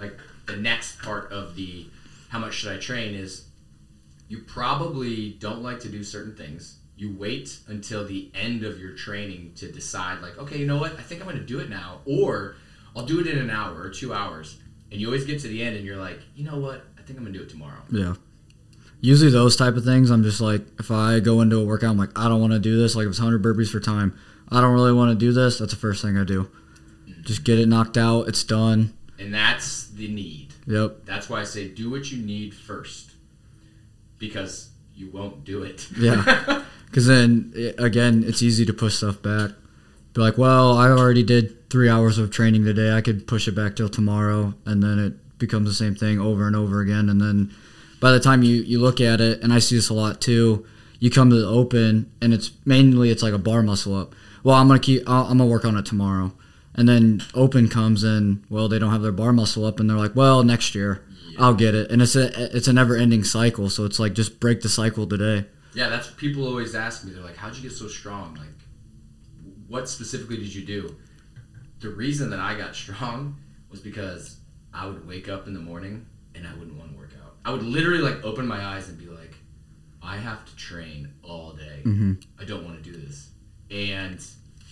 like 0.00 0.18
the 0.46 0.56
next 0.56 0.98
part 1.00 1.30
of 1.30 1.54
the 1.54 1.86
how 2.28 2.38
much 2.38 2.54
should 2.54 2.72
I 2.72 2.78
train 2.78 3.14
is 3.14 3.46
you 4.28 4.38
probably 4.38 5.36
don't 5.38 5.62
like 5.62 5.80
to 5.80 5.88
do 5.88 6.02
certain 6.02 6.34
things. 6.34 6.78
You 6.96 7.14
wait 7.16 7.58
until 7.68 8.06
the 8.06 8.30
end 8.34 8.64
of 8.64 8.80
your 8.80 8.92
training 8.92 9.52
to 9.56 9.70
decide, 9.70 10.22
like, 10.22 10.38
okay, 10.38 10.56
you 10.56 10.66
know 10.66 10.78
what? 10.78 10.92
I 10.98 11.02
think 11.02 11.20
I'm 11.20 11.26
going 11.26 11.38
to 11.38 11.44
do 11.44 11.60
it 11.60 11.68
now, 11.68 12.00
or 12.06 12.56
I'll 12.96 13.04
do 13.04 13.20
it 13.20 13.26
in 13.26 13.38
an 13.38 13.50
hour 13.50 13.80
or 13.80 13.90
two 13.90 14.14
hours. 14.14 14.58
And 14.90 15.00
you 15.00 15.06
always 15.06 15.24
get 15.24 15.40
to 15.40 15.48
the 15.48 15.62
end 15.62 15.76
and 15.76 15.84
you're 15.84 15.96
like, 15.96 16.20
you 16.34 16.44
know 16.44 16.58
what? 16.58 16.84
I 16.98 17.02
think 17.02 17.18
I'm 17.18 17.24
going 17.24 17.34
to 17.34 17.38
do 17.38 17.44
it 17.44 17.50
tomorrow. 17.50 17.82
Yeah. 17.90 18.14
Usually 19.00 19.30
those 19.30 19.56
type 19.56 19.76
of 19.76 19.84
things, 19.84 20.10
I'm 20.10 20.22
just 20.22 20.40
like, 20.40 20.62
if 20.78 20.90
I 20.90 21.20
go 21.20 21.42
into 21.42 21.58
a 21.58 21.64
workout, 21.64 21.90
I'm 21.90 21.98
like, 21.98 22.18
I 22.18 22.28
don't 22.28 22.40
want 22.40 22.54
to 22.54 22.58
do 22.58 22.80
this. 22.80 22.96
Like 22.96 23.04
if 23.04 23.10
it's 23.10 23.20
100 23.20 23.42
burpees 23.42 23.70
for 23.70 23.78
time, 23.78 24.18
I 24.48 24.60
don't 24.60 24.72
really 24.72 24.92
want 24.92 25.10
to 25.10 25.16
do 25.16 25.32
this. 25.32 25.58
That's 25.58 25.72
the 25.72 25.78
first 25.78 26.02
thing 26.02 26.16
I 26.16 26.24
do. 26.24 26.44
Mm-hmm. 27.08 27.22
Just 27.22 27.44
get 27.44 27.58
it 27.58 27.68
knocked 27.68 27.98
out. 27.98 28.28
It's 28.28 28.42
done. 28.42 28.94
And 29.18 29.34
that's 29.34 29.88
the 29.88 30.08
need. 30.08 30.45
Yep. 30.66 31.04
That's 31.04 31.28
why 31.28 31.40
I 31.40 31.44
say 31.44 31.68
do 31.68 31.90
what 31.90 32.10
you 32.10 32.24
need 32.24 32.54
first, 32.54 33.12
because 34.18 34.70
you 34.94 35.10
won't 35.10 35.44
do 35.44 35.62
it. 35.62 35.86
Yeah. 35.98 36.62
Because 36.86 37.08
then, 37.08 37.52
again, 37.78 38.24
it's 38.26 38.42
easy 38.42 38.64
to 38.64 38.72
push 38.72 38.94
stuff 38.94 39.20
back. 39.20 39.50
Be 40.14 40.20
like, 40.22 40.38
well, 40.38 40.78
I 40.78 40.88
already 40.88 41.24
did 41.24 41.68
three 41.68 41.90
hours 41.90 42.16
of 42.16 42.30
training 42.30 42.64
today. 42.64 42.92
I 42.92 43.02
could 43.02 43.26
push 43.26 43.48
it 43.48 43.54
back 43.54 43.76
till 43.76 43.90
tomorrow. 43.90 44.54
And 44.64 44.82
then 44.82 44.98
it 44.98 45.38
becomes 45.38 45.68
the 45.68 45.74
same 45.74 45.94
thing 45.94 46.18
over 46.18 46.46
and 46.46 46.56
over 46.56 46.80
again. 46.80 47.10
And 47.10 47.20
then 47.20 47.52
by 48.00 48.12
the 48.12 48.20
time 48.20 48.42
you, 48.42 48.62
you 48.62 48.80
look 48.80 49.00
at 49.00 49.20
it, 49.20 49.42
and 49.42 49.52
I 49.52 49.58
see 49.58 49.76
this 49.76 49.90
a 49.90 49.94
lot 49.94 50.22
too, 50.22 50.64
you 50.98 51.10
come 51.10 51.28
to 51.28 51.36
the 51.36 51.46
open 51.46 52.10
and 52.22 52.32
it's 52.32 52.50
mainly 52.64 53.10
it's 53.10 53.22
like 53.22 53.34
a 53.34 53.38
bar 53.38 53.62
muscle 53.62 53.94
up. 53.94 54.14
Well, 54.42 54.56
I'm 54.56 54.68
gonna 54.68 54.80
keep. 54.80 55.02
I'm 55.06 55.38
gonna 55.38 55.46
work 55.46 55.64
on 55.64 55.76
it 55.76 55.84
tomorrow. 55.84 56.32
And 56.76 56.88
then 56.88 57.22
open 57.34 57.68
comes 57.68 58.04
in. 58.04 58.44
Well, 58.50 58.68
they 58.68 58.78
don't 58.78 58.90
have 58.92 59.02
their 59.02 59.12
bar 59.12 59.32
muscle 59.32 59.64
up, 59.64 59.80
and 59.80 59.88
they're 59.88 59.96
like, 59.96 60.14
well, 60.14 60.42
next 60.44 60.74
year 60.74 61.04
I'll 61.38 61.54
get 61.54 61.74
it. 61.74 61.90
And 61.90 62.02
it's 62.02 62.16
a 62.16 62.56
it's 62.56 62.68
a 62.68 62.72
never 62.72 62.96
ending 62.96 63.24
cycle. 63.24 63.70
So 63.70 63.84
it's 63.84 63.98
like 63.98 64.12
just 64.14 64.40
break 64.40 64.60
the 64.60 64.68
cycle 64.68 65.06
today. 65.06 65.46
Yeah, 65.74 65.88
that's 65.88 66.10
people 66.10 66.46
always 66.46 66.74
ask 66.74 67.04
me. 67.04 67.12
They're 67.12 67.22
like, 67.22 67.36
"How'd 67.36 67.56
you 67.56 67.62
get 67.62 67.72
so 67.72 67.88
strong? 67.88 68.34
Like, 68.36 68.48
what 69.68 69.88
specifically 69.88 70.36
did 70.36 70.54
you 70.54 70.64
do?" 70.64 70.96
The 71.80 71.90
reason 71.90 72.30
that 72.30 72.40
I 72.40 72.56
got 72.56 72.74
strong 72.74 73.36
was 73.70 73.80
because 73.80 74.38
I 74.72 74.86
would 74.86 75.06
wake 75.06 75.28
up 75.28 75.46
in 75.46 75.54
the 75.54 75.60
morning 75.60 76.06
and 76.34 76.46
I 76.46 76.54
wouldn't 76.54 76.76
want 76.78 76.92
to 76.92 76.96
work 76.96 77.10
out. 77.22 77.34
I 77.44 77.50
would 77.50 77.62
literally 77.62 78.00
like 78.00 78.24
open 78.24 78.46
my 78.46 78.64
eyes 78.64 78.88
and 78.88 78.98
be 78.98 79.06
like, 79.06 79.34
"I 80.02 80.16
have 80.16 80.44
to 80.46 80.56
train 80.56 81.12
all 81.22 81.52
day. 81.52 81.80
hmm 81.82 82.12
I 82.40 82.44
don't 82.44 82.64
want 82.64 82.82
to 82.82 82.90
do 82.90 82.96
this." 82.96 83.30
And 83.70 84.24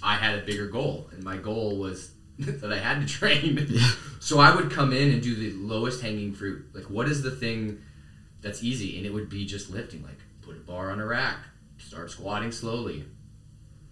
I 0.04 0.16
had 0.16 0.38
a 0.38 0.42
bigger 0.42 0.66
goal, 0.68 1.08
and 1.12 1.24
my 1.24 1.36
goal 1.38 1.78
was 1.78 2.12
that 2.38 2.72
I 2.72 2.78
had 2.78 3.00
to 3.00 3.06
train. 3.12 3.66
Yeah. 3.70 3.88
So 4.20 4.38
I 4.38 4.54
would 4.54 4.70
come 4.70 4.92
in 4.92 5.10
and 5.12 5.22
do 5.22 5.34
the 5.34 5.52
lowest 5.52 6.02
hanging 6.02 6.32
fruit. 6.34 6.66
Like, 6.74 6.84
what 6.90 7.08
is 7.08 7.22
the 7.22 7.30
thing 7.30 7.80
that's 8.42 8.62
easy? 8.62 8.96
And 8.98 9.06
it 9.06 9.12
would 9.12 9.28
be 9.28 9.44
just 9.46 9.70
lifting. 9.70 10.02
Like, 10.02 10.18
put 10.42 10.56
a 10.56 10.60
bar 10.60 10.90
on 10.90 11.00
a 11.00 11.06
rack, 11.06 11.38
start 11.78 12.10
squatting 12.10 12.52
slowly. 12.52 13.04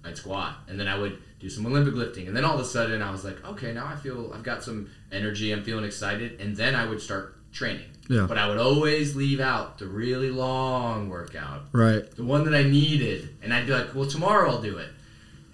I'd 0.05 0.17
squat, 0.17 0.57
and 0.69 0.79
then 0.81 0.89
I 0.89 0.99
would 0.99 1.19
do 1.39 1.49
some 1.49 1.65
Olympic 1.67 1.95
lifting, 1.95 2.27
and 2.27 2.37
then 2.37 2.45
all 2.45 2.55
of 2.55 2.61
a 2.61 2.65
sudden 2.65 3.01
I 3.03 3.11
was 3.13 3.25
like, 3.25 3.45
okay, 3.45 3.73
now 3.73 3.87
I 3.87 3.95
feel 3.97 4.33
I've 4.35 4.43
got 4.43 4.63
some 4.65 4.91
energy. 5.13 5.53
I'm 5.53 5.63
feeling 5.63 5.85
excited, 5.85 6.41
and 6.41 6.57
then 6.57 6.75
I 6.75 6.87
would 6.87 7.01
start 7.01 7.37
training. 7.53 7.87
Yeah. 8.09 8.27
But 8.29 8.37
I 8.37 8.49
would 8.49 8.59
always 8.59 9.15
leave 9.15 9.39
out 9.39 9.79
the 9.79 9.87
really 9.87 10.31
long 10.31 11.09
workout 11.09 11.63
Right. 11.73 12.11
the 12.17 12.25
one 12.25 12.45
that 12.47 12.55
I 12.55 12.65
needed, 12.65 13.37
and 13.43 13.55
I'd 13.55 13.67
be 13.67 13.73
like, 13.73 13.95
well, 13.95 14.09
tomorrow 14.09 14.51
I'll 14.51 14.61
do 14.63 14.79
it. 14.79 14.89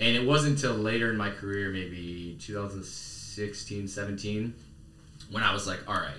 And 0.01 0.17
it 0.17 0.25
wasn't 0.25 0.57
until 0.57 0.75
later 0.75 1.11
in 1.11 1.17
my 1.17 1.31
career, 1.31 1.71
maybe 1.71 2.37
2016, 2.41 3.89
17, 3.89 4.55
when 5.31 5.43
I 5.43 5.53
was 5.53 5.67
like, 5.67 5.81
all 5.89 5.95
right, 5.95 6.13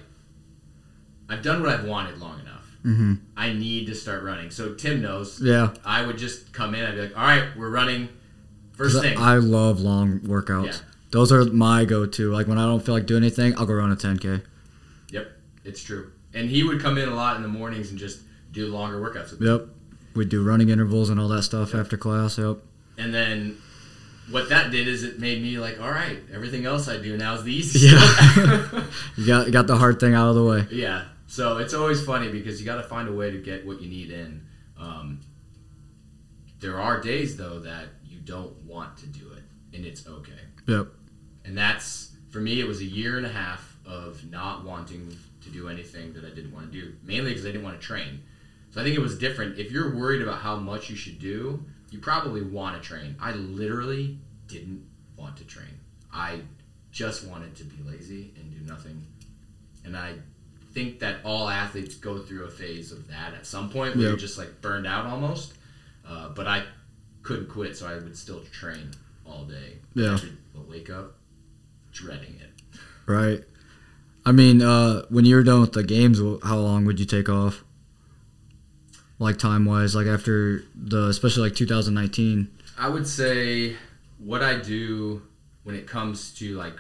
I've 1.30 1.42
done 1.42 1.62
what 1.62 1.70
I've 1.70 1.86
wanted 1.86 2.18
long 2.18 2.40
enough. 2.42 2.66
hmm 2.84 3.14
I 3.38 3.54
need 3.54 3.88
to 3.88 3.96
start 3.96 4.24
running. 4.24 4.52
So 4.52 4.74
Tim 4.74 5.02
knows. 5.02 5.42
Yeah. 5.42 5.74
I 5.86 6.06
would 6.06 6.18
just 6.18 6.52
come 6.52 6.76
in, 6.76 6.84
I'd 6.86 6.96
be 6.96 7.02
like, 7.02 7.18
all 7.18 7.24
right, 7.24 7.56
we're 7.58 7.70
running. 7.70 8.10
First 8.74 9.02
thing. 9.02 9.18
I 9.18 9.36
love 9.36 9.80
long 9.80 10.20
workouts. 10.22 10.66
Yeah. 10.66 10.78
Those 11.12 11.32
are 11.32 11.44
my 11.46 11.86
go-to. 11.86 12.32
Like 12.32 12.48
when 12.48 12.58
I 12.58 12.66
don't 12.66 12.86
feel 12.86 12.96
like 12.96 13.06
doing 13.06 13.24
anything, 13.24 13.58
I'll 13.58 13.66
go 13.66 13.74
run 13.74 13.92
a 13.92 13.96
10k. 13.96 14.44
Yep, 15.12 15.32
it's 15.66 15.82
true. 15.82 16.12
And 16.34 16.50
he 16.50 16.64
would 16.64 16.82
come 16.82 16.98
in 16.98 17.10
a 17.10 17.16
lot 17.16 17.36
in 17.36 17.42
the 17.42 17.48
mornings 17.48 17.90
and 17.90 17.98
just 17.98 18.20
do 18.52 18.68
longer 18.68 19.00
workouts 19.00 19.32
with. 19.32 19.42
Yep. 19.42 19.68
We'd 20.16 20.30
do 20.30 20.44
running 20.44 20.70
intervals 20.70 21.10
and 21.10 21.20
all 21.20 21.28
that 21.30 21.44
stuff 21.44 21.74
after 21.74 21.98
class. 21.98 22.38
Yep. 22.38 22.58
And 22.98 23.14
then 23.14 23.58
what 24.32 24.50
that 24.50 24.72
did 24.72 24.88
is 24.88 25.04
it 25.04 25.20
made 25.20 25.42
me 25.42 25.58
like, 25.58 25.80
all 25.82 25.90
right, 25.90 26.20
everything 26.34 26.66
else 26.66 26.88
I 26.88 26.98
do 27.02 27.18
now 27.18 27.36
is 27.36 27.44
the 27.44 27.54
easy 27.54 27.88
Yeah. 27.88 28.00
stuff. 28.00 28.96
You 29.18 29.26
got 29.28 29.52
got 29.52 29.68
the 29.68 29.76
hard 29.78 30.00
thing 30.00 30.14
out 30.14 30.30
of 30.30 30.36
the 30.36 30.44
way. 30.44 30.68
yeah. 30.72 31.06
So 31.28 31.58
it's 31.58 31.74
always 31.76 32.04
funny 32.04 32.30
because 32.30 32.60
you 32.60 32.66
got 32.66 32.78
to 32.78 32.84
find 32.88 33.08
a 33.08 33.14
way 33.14 33.30
to 33.32 33.38
get 33.38 33.66
what 33.66 33.82
you 33.82 33.90
need 33.90 34.10
in. 34.12 34.46
Um, 34.80 35.22
there 36.60 36.80
are 36.80 37.00
days 37.02 37.38
though 37.38 37.60
that 37.60 37.86
you 38.06 38.20
don't 38.20 38.56
want 38.66 38.98
to 38.98 39.06
do 39.08 39.32
it, 39.34 39.44
and 39.76 39.86
it's 39.86 40.08
okay. 40.08 40.32
Yep. 40.68 40.88
And 41.46 41.58
that's 41.58 42.12
for 42.30 42.40
me. 42.40 42.60
It 42.60 42.68
was 42.68 42.82
a 42.82 42.86
year 42.86 43.18
and 43.18 43.26
a 43.26 43.30
half 43.32 43.78
of 43.86 44.30
not 44.30 44.66
wanting 44.66 45.16
to 45.42 45.50
do 45.50 45.70
anything 45.70 46.14
that 46.14 46.26
I 46.26 46.30
didn't 46.30 46.52
want 46.54 46.72
to 46.72 46.80
do, 46.82 46.94
mainly 47.04 47.32
because 47.32 47.46
I 47.46 47.50
didn't 47.52 47.64
want 47.64 47.80
to 47.80 47.86
train. 47.86 48.22
So 48.72 48.82
I 48.82 48.84
think 48.84 48.96
it 48.96 49.02
was 49.02 49.18
different. 49.18 49.58
If 49.58 49.72
you're 49.72 49.96
worried 49.96 50.22
about 50.22 50.40
how 50.42 50.56
much 50.58 50.90
you 50.90 50.96
should 50.96 51.18
do, 51.20 51.64
you 51.92 52.00
probably 52.00 52.42
want 52.42 52.82
to 52.82 52.88
train. 52.88 53.16
I 53.20 53.32
literally 53.34 54.18
didn't 54.48 54.86
want 55.16 55.38
to 55.38 55.44
train. 55.44 55.80
I 56.14 56.42
just 56.92 57.26
wanted 57.28 57.56
to 57.58 57.64
be 57.64 57.78
lazy 57.84 58.34
and 58.38 58.52
do 58.54 58.66
nothing. 58.72 59.06
And 59.86 59.96
I 59.98 60.14
think 60.74 61.00
that 61.00 61.18
all 61.24 61.50
athletes 61.50 61.96
go 61.96 62.20
through 62.20 62.46
a 62.46 62.50
phase 62.50 62.92
of 62.92 63.08
that 63.08 63.34
at 63.34 63.46
some 63.46 63.70
point 63.70 63.96
where 63.96 64.04
Yep. 64.06 64.10
you're 64.12 64.18
just 64.18 64.38
like 64.38 64.62
burned 64.62 64.88
out 64.88 65.06
almost. 65.06 65.54
Uh, 66.08 66.30
but 66.30 66.48
I 66.48 66.64
couldn't 67.22 67.50
quit, 67.50 67.78
so 67.78 67.88
I 67.88 67.96
would 67.96 68.18
still 68.18 68.42
train 68.52 68.92
all 69.26 69.46
day. 69.46 69.78
Yeah. 69.94 70.18
Wake 70.68 70.90
up 70.90 71.16
dreading 71.92 72.36
it. 72.40 72.80
Right. 73.06 73.44
I 74.26 74.32
mean, 74.32 74.62
uh, 74.62 75.04
when 75.10 75.26
you 75.26 75.36
were 75.36 75.44
done 75.44 75.62
with 75.62 75.74
the 75.74 75.84
games, 75.84 76.20
how 76.44 76.58
long 76.58 76.86
would 76.86 77.00
you 77.00 77.06
take 77.06 77.30
off? 77.30 77.64
Like 79.20 79.38
time 79.38 79.66
wise, 79.66 79.96
like 79.96 80.08
after 80.08 80.64
the, 80.76 81.08
especially 81.08 81.44
like 81.44 81.56
2019. 81.56 82.48
I 82.78 82.88
would 82.88 83.06
say 83.06 83.76
what 84.18 84.42
I 84.42 84.58
do 84.60 85.22
when 85.64 85.76
it 85.76 85.86
comes 85.88 86.34
to 86.36 86.56
like 86.56 86.76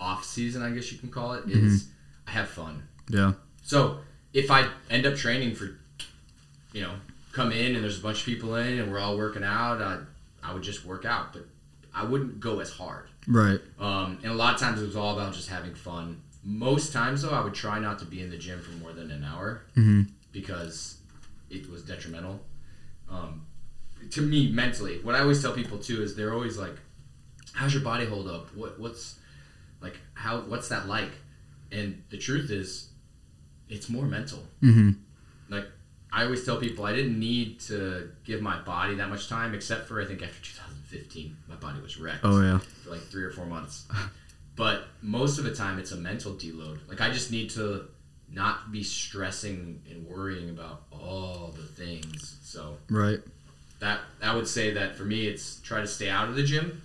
off 0.00 0.24
season, 0.24 0.62
I 0.62 0.70
guess 0.70 0.90
you 0.90 0.98
can 0.98 1.10
call 1.10 1.34
it, 1.34 1.44
is 1.48 1.88
I 2.26 2.30
have 2.30 2.48
fun. 2.48 2.88
Yeah. 3.08 3.34
So 3.62 3.98
if 4.32 4.50
I 4.50 4.68
end 4.90 5.06
up 5.06 5.16
training 5.16 5.54
for, 5.54 5.78
you 6.72 6.82
know, 6.82 6.92
come 7.32 7.52
in 7.52 7.74
and 7.74 7.84
there's 7.84 7.98
a 7.98 8.02
bunch 8.02 8.20
of 8.20 8.24
people 8.24 8.54
in 8.56 8.78
and 8.78 8.90
we're 8.90 8.98
all 8.98 9.18
working 9.18 9.44
out, 9.44 9.82
I, 9.82 9.98
I 10.42 10.54
would 10.54 10.62
just 10.62 10.84
work 10.84 11.04
out, 11.04 11.32
but 11.32 11.44
I 11.94 12.04
wouldn't 12.04 12.40
go 12.40 12.60
as 12.60 12.70
hard. 12.70 13.08
Right. 13.26 13.60
Um, 13.78 14.18
and 14.22 14.32
a 14.32 14.34
lot 14.34 14.54
of 14.54 14.60
times 14.60 14.80
it 14.80 14.86
was 14.86 14.96
all 14.96 15.18
about 15.18 15.34
just 15.34 15.48
having 15.48 15.74
fun. 15.74 16.22
Most 16.42 16.92
times 16.92 17.22
though, 17.22 17.30
I 17.30 17.42
would 17.42 17.54
try 17.54 17.78
not 17.78 17.98
to 17.98 18.06
be 18.06 18.22
in 18.22 18.30
the 18.30 18.38
gym 18.38 18.60
for 18.62 18.70
more 18.72 18.92
than 18.92 19.10
an 19.10 19.24
hour 19.24 19.62
hmm 19.74 20.02
because 20.30 20.97
it 21.50 21.68
was 21.70 21.82
detrimental 21.82 22.40
um, 23.10 23.46
to 24.10 24.20
me 24.22 24.50
mentally. 24.50 25.00
What 25.02 25.14
I 25.14 25.20
always 25.20 25.40
tell 25.42 25.52
people 25.52 25.78
too 25.78 26.02
is 26.02 26.14
they're 26.16 26.32
always 26.34 26.56
like, 26.58 26.76
"How's 27.52 27.72
your 27.74 27.82
body 27.82 28.04
hold 28.06 28.28
up? 28.28 28.54
What 28.54 28.78
what's 28.78 29.18
like 29.80 29.98
how 30.14 30.40
what's 30.42 30.68
that 30.68 30.86
like?" 30.88 31.10
And 31.72 32.02
the 32.10 32.16
truth 32.18 32.50
is, 32.50 32.88
it's 33.68 33.88
more 33.88 34.06
mental. 34.06 34.42
hmm 34.60 34.90
Like 35.50 35.66
I 36.12 36.24
always 36.24 36.44
tell 36.44 36.58
people, 36.58 36.84
I 36.86 36.94
didn't 36.94 37.18
need 37.20 37.60
to 37.60 38.10
give 38.24 38.40
my 38.40 38.60
body 38.62 38.94
that 38.96 39.08
much 39.10 39.28
time, 39.28 39.54
except 39.54 39.86
for 39.88 40.00
I 40.00 40.04
think 40.06 40.22
after 40.22 40.40
2015, 40.42 41.36
my 41.48 41.56
body 41.56 41.80
was 41.82 41.98
wrecked 41.98 42.20
Oh 42.24 42.40
yeah. 42.40 42.58
for 42.82 42.90
like 42.90 43.00
three 43.02 43.24
or 43.24 43.30
four 43.30 43.44
months. 43.46 43.86
but 44.56 44.84
most 45.02 45.38
of 45.38 45.44
the 45.44 45.54
time, 45.54 45.78
it's 45.78 45.92
a 45.92 45.96
mental 45.96 46.32
deload. 46.32 46.78
Like 46.88 47.00
I 47.02 47.10
just 47.10 47.30
need 47.30 47.50
to 47.50 47.88
not 48.32 48.70
be 48.72 48.82
stressing 48.82 49.80
and 49.90 50.06
worrying 50.06 50.50
about 50.50 50.82
all 50.92 51.54
the 51.56 51.62
things. 51.62 52.36
So 52.42 52.78
Right. 52.90 53.20
that 53.80 54.00
I 54.22 54.34
would 54.34 54.48
say 54.48 54.72
that 54.74 54.96
for 54.96 55.04
me, 55.04 55.26
it's 55.26 55.60
try 55.60 55.80
to 55.80 55.86
stay 55.86 56.10
out 56.10 56.28
of 56.28 56.34
the 56.34 56.42
gym 56.42 56.82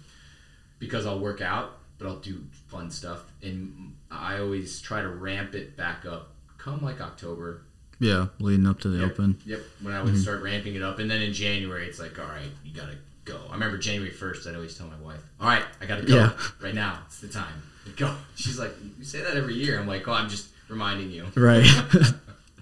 because 0.79 1.05
I'll 1.05 1.19
work 1.19 1.41
out, 1.41 1.77
but 1.97 2.07
I'll 2.07 2.19
do 2.19 2.43
fun 2.67 2.89
stuff, 2.91 3.23
and 3.41 3.93
I 4.11 4.39
always 4.39 4.81
try 4.81 5.01
to 5.01 5.07
ramp 5.09 5.53
it 5.55 5.75
back 5.77 6.05
up. 6.05 6.29
Come 6.57 6.81
like 6.81 7.01
October, 7.01 7.61
Yeah. 7.99 8.27
Leading 8.39 8.65
up 8.67 8.79
to 8.81 8.89
the 8.89 8.99
Yep. 8.99 9.11
open. 9.11 9.37
Yep. 9.45 9.61
When 9.81 9.93
I 9.93 10.01
would 10.01 10.13
mm-hmm. 10.13 10.21
start 10.21 10.41
ramping 10.41 10.75
it 10.75 10.81
up, 10.81 10.99
and 10.99 11.09
then 11.09 11.21
in 11.21 11.31
January, 11.33 11.87
it's 11.87 11.99
like, 11.99 12.19
all 12.19 12.25
right, 12.27 12.49
you 12.65 12.73
gotta 12.73 12.97
go. 13.23 13.39
I 13.49 13.53
remember 13.53 13.77
January 13.77 14.11
first, 14.11 14.45
I'd 14.47 14.55
always 14.55 14.77
tell 14.77 14.87
my 14.87 14.97
wife, 14.97 15.21
all 15.39 15.47
right, 15.47 15.63
I 15.79 15.85
gotta 15.85 16.03
go 16.03 16.15
Yeah. 16.15 16.33
right 16.61 16.75
now. 16.75 17.03
It's 17.05 17.19
the 17.21 17.27
time. 17.29 17.61
Go. 17.95 18.13
She's 18.35 18.57
like, 18.59 18.73
you 18.99 19.05
say 19.05 19.21
that 19.21 19.37
every 19.37 19.53
year. 19.55 19.79
I'm 19.79 19.87
like, 19.87 20.07
oh, 20.07 20.13
I'm 20.13 20.29
just 20.29 20.47
reminding 20.69 21.11
you. 21.11 21.25
Right. 21.35 21.65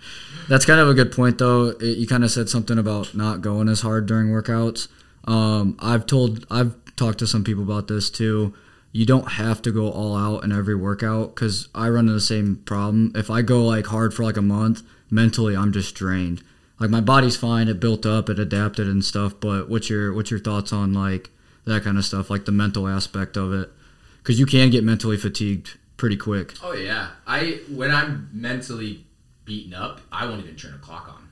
That's 0.49 0.65
kind 0.65 0.79
of 0.79 0.89
a 0.89 0.93
good 0.93 1.11
point, 1.11 1.37
though. 1.37 1.69
It, 1.69 1.97
you 1.97 2.07
kind 2.07 2.23
of 2.23 2.31
said 2.31 2.49
something 2.49 2.77
about 2.77 3.15
not 3.15 3.41
going 3.41 3.69
as 3.69 3.81
hard 3.81 4.05
during 4.05 4.27
workouts. 4.27 4.87
Um, 5.25 5.77
I've 5.79 6.05
told, 6.05 6.45
I've 6.49 6.75
talked 6.95 7.19
to 7.19 7.27
some 7.27 7.43
people 7.43 7.63
about 7.63 7.87
this 7.87 8.09
too. 8.09 8.53
You 8.91 9.05
don't 9.05 9.33
have 9.33 9.61
to 9.63 9.71
go 9.71 9.89
all 9.89 10.15
out 10.15 10.43
in 10.43 10.51
every 10.51 10.75
workout 10.75 11.33
because 11.33 11.69
I 11.73 11.89
run 11.89 12.05
into 12.05 12.13
the 12.13 12.21
same 12.21 12.57
problem. 12.65 13.11
If 13.15 13.29
I 13.29 13.41
go 13.41 13.63
like 13.63 13.87
hard 13.87 14.13
for 14.13 14.23
like 14.23 14.37
a 14.37 14.41
month, 14.41 14.83
mentally 15.09 15.55
I'm 15.55 15.71
just 15.71 15.95
drained. 15.95 16.43
Like 16.79 16.89
my 16.89 16.99
body's 16.99 17.37
fine, 17.37 17.67
it 17.67 17.79
built 17.79 18.05
up, 18.05 18.29
it 18.29 18.39
adapted 18.39 18.87
and 18.87 19.05
stuff. 19.05 19.33
But 19.39 19.69
what's 19.69 19.89
your 19.89 20.13
what's 20.13 20.31
your 20.31 20.39
thoughts 20.39 20.73
on 20.73 20.93
like 20.93 21.29
that 21.65 21.83
kind 21.83 21.97
of 21.97 22.03
stuff, 22.03 22.29
like 22.29 22.45
the 22.45 22.51
mental 22.51 22.87
aspect 22.87 23.37
of 23.37 23.53
it? 23.53 23.69
Because 24.17 24.39
you 24.39 24.45
can 24.45 24.69
get 24.69 24.83
mentally 24.83 25.17
fatigued 25.17 25.77
pretty 26.01 26.17
quick. 26.17 26.55
Oh 26.63 26.73
yeah. 26.73 27.09
I 27.27 27.59
when 27.69 27.91
I'm 27.91 28.27
mentally 28.33 29.05
beaten 29.45 29.75
up, 29.75 30.01
I 30.11 30.25
won't 30.25 30.43
even 30.43 30.55
turn 30.55 30.73
a 30.73 30.79
clock 30.79 31.07
on. 31.07 31.29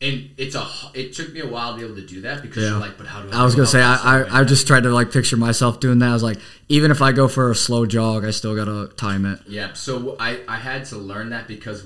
And 0.00 0.30
it's 0.36 0.54
a 0.54 0.64
It 0.94 1.12
took 1.14 1.32
me 1.32 1.40
a 1.40 1.46
while 1.48 1.72
to 1.72 1.78
be 1.78 1.84
able 1.84 1.96
to 1.96 2.06
do 2.06 2.20
that 2.20 2.42
because 2.42 2.62
Yeah. 2.62 2.70
you're 2.70 2.78
like, 2.78 2.96
but 2.98 3.08
how 3.08 3.22
do 3.22 3.30
I? 3.32 3.40
I 3.40 3.44
was 3.44 3.56
gonna 3.56 3.66
say 3.66 3.82
I, 3.82 3.96
I 4.20 4.40
I 4.40 4.44
just 4.44 4.66
tried 4.66 4.84
to 4.84 4.90
like 4.90 5.10
picture 5.10 5.36
myself 5.36 5.80
doing 5.80 5.98
that. 5.98 6.10
I 6.10 6.12
was 6.12 6.22
like, 6.22 6.38
even 6.68 6.92
if 6.92 7.02
I 7.02 7.10
go 7.12 7.26
for 7.26 7.50
a 7.50 7.54
slow 7.54 7.84
jog, 7.84 8.24
I 8.24 8.30
still 8.30 8.54
gotta 8.54 8.94
time 8.94 9.26
it. 9.26 9.40
Yeah, 9.48 9.72
so 9.72 10.16
I, 10.20 10.40
I 10.46 10.56
had 10.56 10.84
to 10.86 10.96
learn 10.98 11.30
that 11.30 11.48
because 11.48 11.84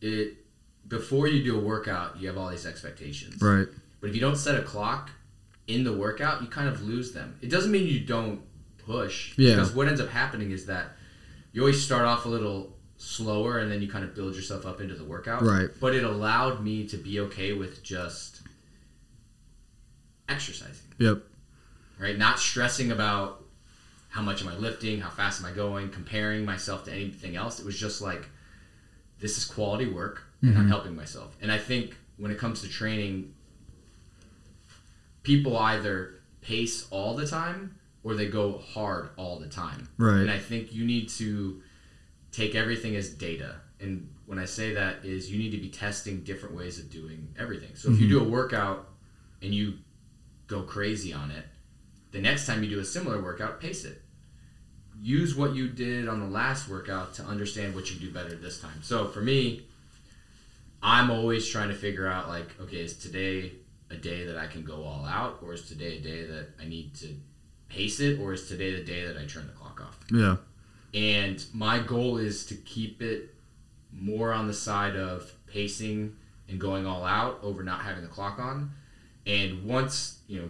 it 0.00 0.36
before 0.88 1.26
you 1.28 1.44
do 1.44 1.58
a 1.58 1.60
workout, 1.60 2.18
you 2.18 2.26
have 2.28 2.38
all 2.38 2.48
these 2.48 2.64
expectations. 2.66 3.40
Right. 3.42 3.66
But 4.00 4.08
if 4.10 4.14
you 4.14 4.20
don't 4.22 4.36
set 4.36 4.58
a 4.58 4.62
clock 4.62 5.10
in 5.66 5.84
the 5.84 5.92
workout, 5.92 6.40
you 6.40 6.48
kind 6.48 6.68
of 6.68 6.82
lose 6.82 7.12
them. 7.12 7.36
It 7.42 7.50
doesn't 7.50 7.70
mean 7.70 7.86
you 7.86 8.00
don't 8.00 8.40
push. 8.90 9.32
Yeah. 9.38 9.54
Because 9.54 9.72
what 9.72 9.88
ends 9.88 10.00
up 10.00 10.08
happening 10.08 10.50
is 10.50 10.66
that 10.66 10.96
you 11.52 11.62
always 11.62 11.82
start 11.82 12.04
off 12.04 12.24
a 12.26 12.28
little 12.28 12.76
slower 12.96 13.58
and 13.58 13.70
then 13.70 13.80
you 13.80 13.88
kind 13.88 14.04
of 14.04 14.14
build 14.14 14.34
yourself 14.34 14.66
up 14.66 14.80
into 14.80 14.94
the 14.94 15.04
workout. 15.04 15.42
Right. 15.42 15.68
But 15.80 15.94
it 15.94 16.04
allowed 16.04 16.62
me 16.62 16.86
to 16.88 16.96
be 16.96 17.20
okay 17.20 17.52
with 17.52 17.82
just 17.82 18.42
exercising 20.28 20.86
Yep. 20.98 21.22
right? 21.98 22.16
Not 22.16 22.38
stressing 22.38 22.92
about 22.92 23.44
how 24.10 24.22
much 24.22 24.42
am 24.42 24.48
I 24.48 24.56
lifting, 24.56 25.00
how 25.00 25.10
fast 25.10 25.40
am 25.40 25.46
I 25.46 25.52
going, 25.52 25.90
comparing 25.90 26.44
myself 26.44 26.84
to 26.84 26.92
anything 26.92 27.36
else. 27.36 27.58
It 27.60 27.66
was 27.66 27.78
just 27.78 28.00
like, 28.00 28.28
this 29.20 29.36
is 29.38 29.44
quality 29.44 29.86
work, 29.86 30.22
and 30.42 30.56
I'm 30.56 30.64
Mhm. 30.66 30.68
helping 30.68 30.96
myself. 30.96 31.36
And 31.40 31.52
I 31.52 31.58
think 31.58 31.96
when 32.16 32.30
it 32.30 32.38
comes 32.38 32.60
to 32.62 32.68
training, 32.68 33.34
people 35.22 35.56
either 35.56 36.20
pace 36.40 36.86
all 36.90 37.14
the 37.16 37.26
time 37.26 37.76
or 38.02 38.14
they 38.14 38.26
go 38.26 38.58
hard 38.58 39.10
all 39.16 39.38
the 39.38 39.46
time. 39.46 39.88
Right. 39.98 40.20
And 40.20 40.30
I 40.30 40.38
think 40.38 40.72
you 40.72 40.84
need 40.84 41.08
to 41.10 41.60
take 42.32 42.54
everything 42.54 42.96
as 42.96 43.08
data. 43.08 43.56
And 43.80 44.08
when 44.26 44.38
I 44.38 44.44
say 44.44 44.72
that 44.74 45.04
is 45.04 45.30
you 45.30 45.38
need 45.38 45.50
to 45.52 45.58
be 45.58 45.68
testing 45.68 46.22
different 46.22 46.54
ways 46.54 46.78
of 46.78 46.90
doing 46.90 47.28
everything. 47.36 47.74
So 47.74 47.90
if 47.90 47.98
you 47.98 48.06
Mhm. 48.06 48.10
do 48.10 48.20
a 48.20 48.28
workout 48.28 48.88
and 49.42 49.54
you 49.54 49.78
go 50.46 50.62
crazy 50.62 51.12
on 51.12 51.30
it, 51.30 51.44
the 52.12 52.20
next 52.20 52.46
time 52.46 52.62
you 52.62 52.68
do 52.70 52.78
a 52.78 52.84
similar 52.84 53.20
workout, 53.20 53.60
pace 53.60 53.84
it. 53.84 54.02
Use 55.02 55.34
what 55.34 55.54
you 55.54 55.68
did 55.68 56.08
on 56.08 56.20
the 56.20 56.26
last 56.26 56.68
workout 56.68 57.14
to 57.14 57.24
understand 57.24 57.74
what 57.74 57.90
you 57.90 57.96
do 57.98 58.10
better 58.10 58.34
this 58.34 58.58
time. 58.58 58.82
So 58.82 59.08
for 59.08 59.20
me, 59.20 59.62
I'm 60.82 61.10
always 61.10 61.46
trying 61.46 61.68
to 61.68 61.74
figure 61.74 62.06
out 62.06 62.28
like, 62.28 62.58
okay, 62.60 62.78
is 62.84 62.94
today 62.94 63.52
a 63.90 63.96
day 63.96 64.24
that 64.24 64.36
I 64.36 64.46
can 64.46 64.62
go 64.62 64.84
all 64.84 65.04
out, 65.04 65.38
or 65.42 65.52
is 65.54 65.62
today 65.62 65.98
a 65.98 66.00
day 66.00 66.24
that 66.26 66.50
I 66.60 66.64
need 66.64 66.94
to 66.96 67.08
pace 67.70 68.00
it, 68.00 68.20
or 68.20 68.34
is 68.34 68.48
today 68.48 68.74
the 68.74 68.84
day 68.84 69.06
that 69.06 69.16
I 69.16 69.24
turn 69.24 69.46
the 69.46 69.52
clock 69.52 69.80
off? 69.80 69.98
Yeah. 70.12 70.36
And 70.92 71.42
my 71.54 71.78
goal 71.78 72.18
is 72.18 72.44
to 72.46 72.54
keep 72.54 73.00
it 73.00 73.34
more 73.92 74.32
on 74.32 74.46
the 74.46 74.52
side 74.52 74.96
of 74.96 75.32
pacing 75.46 76.16
and 76.48 76.60
going 76.60 76.86
all 76.86 77.04
out 77.04 77.38
over 77.42 77.62
not 77.62 77.80
having 77.80 78.02
the 78.02 78.08
clock 78.08 78.38
on. 78.38 78.72
And 79.26 79.64
once, 79.64 80.18
you 80.26 80.40
know, 80.40 80.48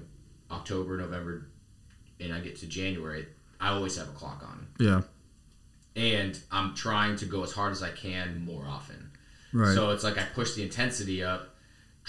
October, 0.50 0.96
November, 0.96 1.46
and 2.18 2.32
I 2.32 2.40
get 2.40 2.56
to 2.56 2.66
January, 2.66 3.26
I 3.60 3.68
always 3.68 3.96
have 3.96 4.08
a 4.08 4.12
clock 4.12 4.42
on. 4.42 4.66
Yeah. 4.78 5.02
And 5.96 6.38
I'm 6.50 6.74
trying 6.74 7.16
to 7.16 7.26
go 7.26 7.42
as 7.42 7.52
hard 7.52 7.72
as 7.72 7.82
I 7.82 7.90
can 7.90 8.44
more 8.44 8.66
often. 8.66 9.10
Right. 9.52 9.74
So 9.74 9.90
it's 9.90 10.04
like 10.04 10.16
I 10.16 10.22
push 10.34 10.54
the 10.54 10.62
intensity 10.62 11.22
up, 11.22 11.49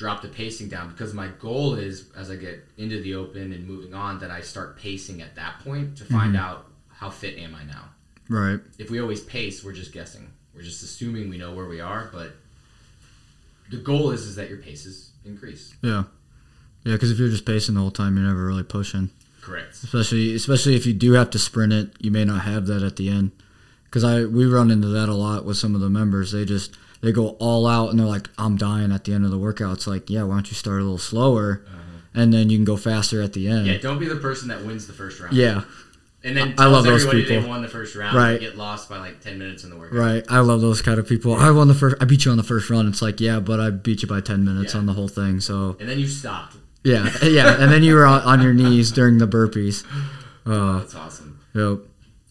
drop 0.02 0.24
the 0.24 0.28
pacing 0.28 0.68
down 0.68 0.90
because 0.90 1.14
my 1.14 1.28
goal 1.40 1.76
is 1.76 2.06
as 2.18 2.32
I 2.32 2.36
get 2.36 2.66
into 2.76 3.00
the 3.04 3.14
open 3.14 3.54
and 3.54 3.68
moving 3.68 3.94
on 3.94 4.18
that 4.22 4.32
I 4.32 4.42
start 4.42 4.76
pacing 4.80 5.22
at 5.22 5.36
that 5.36 5.60
point 5.64 5.96
to 5.98 6.06
find 6.06 6.34
Mhm. 6.34 6.40
out 6.40 6.72
how 6.90 7.12
fit 7.12 7.38
am 7.38 7.54
I 7.54 7.64
now. 7.66 7.90
right. 8.28 8.60
If 8.80 8.90
we 8.90 9.00
always 9.00 9.20
pace, 9.22 9.62
we're 9.64 9.74
just 9.74 9.92
guessing. 9.92 10.26
We're 10.56 10.62
just 10.64 10.82
assuming 10.84 11.30
we 11.30 11.38
know 11.38 11.54
where 11.54 11.68
we 11.68 11.82
are, 11.82 12.10
but 12.14 12.36
the 13.70 13.78
goal 13.78 14.10
is 14.12 14.22
is 14.24 14.36
that 14.38 14.50
your 14.50 14.58
paces 14.58 15.12
increase. 15.26 15.74
Yeah. 15.84 16.06
Yeah. 16.84 16.94
Because 16.94 17.12
if 17.12 17.20
you're 17.20 17.30
just 17.30 17.46
pacing 17.46 17.76
the 17.76 17.82
whole 17.82 17.92
time, 17.92 18.16
you're 18.18 18.26
never 18.26 18.44
really 18.48 18.64
pushing. 18.64 19.12
Correct. 19.42 19.76
Especially, 19.84 20.34
especially 20.34 20.76
if 20.76 20.86
you 20.88 20.94
do 20.94 21.12
have 21.12 21.30
to 21.32 21.40
sprint 21.40 21.74
it, 21.74 21.94
you 22.00 22.10
may 22.10 22.26
not 22.26 22.42
have 22.42 22.66
that 22.68 22.82
at 22.82 22.96
the 22.96 23.08
end. 23.10 23.32
Because 23.86 24.04
I 24.04 24.24
we 24.26 24.46
run 24.46 24.72
into 24.72 24.88
that 24.88 25.10
a 25.10 25.14
lot 25.14 25.46
with 25.46 25.58
some 25.58 25.76
of 25.76 25.82
the 25.82 25.90
members. 25.90 26.32
They 26.32 26.46
just 26.46 26.74
they 27.02 27.12
go 27.12 27.30
all 27.40 27.66
out 27.68 27.90
and 27.90 28.00
they're 28.00 28.06
like, 28.08 28.30
I'm 28.38 28.58
dying 28.58 28.92
at 28.92 29.04
the 29.06 29.14
end 29.14 29.26
of 29.26 29.32
the 29.32 29.38
workout. 29.38 29.74
It's 29.78 29.88
like, 29.88 30.10
yeah, 30.10 30.24
why 30.24 30.36
don't 30.36 30.50
you 30.50 30.56
start 30.56 30.80
a 30.80 30.84
little 30.84 30.98
slower, 30.98 31.66
and 32.14 32.34
then 32.34 32.50
you 32.50 32.58
can 32.58 32.66
go 32.66 32.78
faster 32.78 33.22
at 33.22 33.34
the 33.34 33.48
end. 33.48 33.62
Uh-huh. 33.62 33.72
Yeah, 33.72 33.78
don't 33.80 34.00
be 34.00 34.08
the 34.08 34.16
person 34.18 34.48
that 34.50 34.66
wins 34.66 34.88
the 34.88 34.94
first 34.94 35.20
round. 35.20 35.34
Yeah, 35.36 35.64
And 36.24 36.36
then 36.38 36.54
I 36.58 36.66
love 36.68 36.84
those 36.84 37.06
people. 37.06 37.42
they 37.42 37.48
won 37.48 37.62
the 37.62 37.68
first 37.68 37.96
round 37.96 38.16
Right. 38.16 38.32
and 38.32 38.40
get 38.40 38.56
lost 38.58 38.90
by 38.90 38.98
like 39.00 39.22
10 39.22 39.40
minutes 39.40 39.64
in 39.64 39.70
the 39.72 39.78
workout. 39.78 39.98
right. 39.98 40.24
I 40.30 40.40
love 40.42 40.62
those 40.62 40.82
kind 40.82 41.00
of 41.00 41.08
people. 41.08 41.34
I 41.36 41.50
won 41.52 41.68
the 41.68 41.74
first. 41.74 41.96
I 42.02 42.06
beat 42.06 42.26
you 42.26 42.32
on 42.32 42.38
the 42.38 42.44
first 42.44 42.70
run. 42.70 42.88
It's 42.88 43.02
like, 43.02 43.20
yeah, 43.20 43.40
but 43.40 43.60
I 43.60 43.70
beat 43.72 44.02
you 44.04 44.08
by 44.08 44.22
ten 44.22 44.44
minutes 44.46 44.74
Yeah. 44.74 44.82
on 44.82 44.86
the 44.86 44.94
whole 44.94 45.08
thing. 45.08 45.40
So 45.40 45.78
And 45.80 45.90
then 45.90 45.98
you 46.00 46.08
stopped. 46.08 46.58
yeah, 46.84 47.10
yeah. 47.24 47.56
And 47.62 47.72
then 47.72 47.82
you 47.82 47.96
were 47.96 48.06
on, 48.06 48.22
on 48.22 48.42
your 48.42 48.54
knees 48.54 48.92
during 48.92 49.18
the 49.18 49.28
burpees. 49.28 49.84
Uh, 50.44 50.80
That's 50.80 50.96
awesome. 50.96 51.40
yep. 51.54 51.80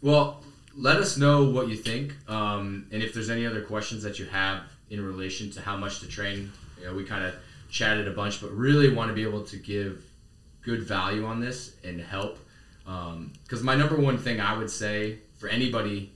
Well, 0.03 0.43
let 0.77 0.97
us 0.97 1.17
know 1.17 1.45
what 1.45 1.69
you 1.69 1.77
think, 1.77 2.15
um, 2.29 2.87
and 2.93 3.03
if 3.03 3.13
there's 3.13 3.31
any 3.31 3.47
other 3.47 3.63
questions 3.63 4.03
that 4.03 4.19
you 4.19 4.27
have 4.27 4.63
in 4.91 5.05
relation 5.05 5.51
to 5.53 5.61
how 5.61 5.77
much 5.77 6.01
to 6.01 6.09
train. 6.09 6.53
You 6.79 6.87
know, 6.87 6.95
we 6.95 7.05
kind 7.05 7.25
of 7.25 7.35
chatted 7.71 8.09
a 8.09 8.13
bunch, 8.13 8.41
but 8.41 8.51
really 8.51 8.93
want 8.93 9.09
to 9.09 9.15
be 9.15 9.23
able 9.23 9.45
to 9.45 9.57
give 9.57 10.05
good 10.63 10.83
value 10.83 11.25
on 11.25 11.41
this 11.41 11.77
and 11.85 12.01
help. 12.01 12.39
Because 12.85 13.63
my 13.63 13.77
number 13.77 13.97
one 13.97 14.19
thing 14.19 14.41
I 14.41 14.57
would 14.59 14.71
say 14.71 15.19
for 15.39 15.49
anybody 15.49 16.13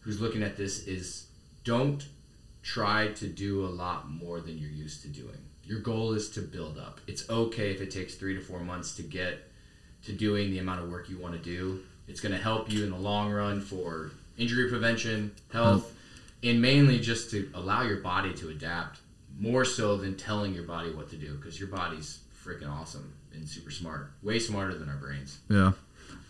who's 0.00 0.20
looking 0.20 0.42
at 0.42 0.56
this 0.56 0.86
is 0.86 1.26
don't 1.64 2.06
try 2.62 3.08
to 3.08 3.26
do 3.26 3.64
a 3.64 3.68
lot 3.68 4.10
more 4.10 4.40
than 4.40 4.58
you're 4.58 4.70
used 4.70 5.02
to 5.02 5.08
doing. 5.08 5.38
Your 5.64 5.80
goal 5.80 6.12
is 6.12 6.28
to 6.30 6.40
build 6.40 6.78
up. 6.78 7.00
It's 7.06 7.28
okay 7.30 7.70
if 7.70 7.80
it 7.80 7.90
takes 7.90 8.14
three 8.14 8.34
to 8.34 8.40
four 8.40 8.60
months 8.60 8.94
to 8.96 9.02
get 9.02 9.50
to 10.04 10.12
doing 10.12 10.50
the 10.50 10.58
amount 10.58 10.82
of 10.82 10.90
work 10.90 11.08
you 11.08 11.18
want 11.18 11.34
to 11.34 11.40
do. 11.40 11.80
It's 12.08 12.20
going 12.20 12.32
to 12.32 12.40
help 12.40 12.70
you 12.72 12.84
in 12.84 12.90
the 12.90 12.96
long 12.98 13.30
run 13.30 13.60
for 13.60 14.10
injury 14.36 14.68
prevention, 14.70 15.32
health, 15.52 15.94
and 16.42 16.60
mainly 16.62 16.98
just 16.98 17.30
to 17.32 17.50
allow 17.54 17.82
your 17.82 17.98
body 17.98 18.32
to 18.34 18.48
adapt 18.48 19.00
more 19.38 19.64
so 19.64 19.96
than 19.96 20.16
telling 20.16 20.54
your 20.54 20.64
body 20.64 20.90
what 20.90 21.10
to 21.10 21.16
do 21.16 21.34
because 21.34 21.58
your 21.60 21.68
body's 21.68 22.20
freaking 22.44 22.70
awesome 22.70 23.12
and 23.34 23.48
super 23.48 23.70
smart, 23.70 24.10
way 24.22 24.38
smarter 24.38 24.74
than 24.76 24.88
our 24.88 24.96
brains. 24.96 25.38
Yeah. 25.48 25.72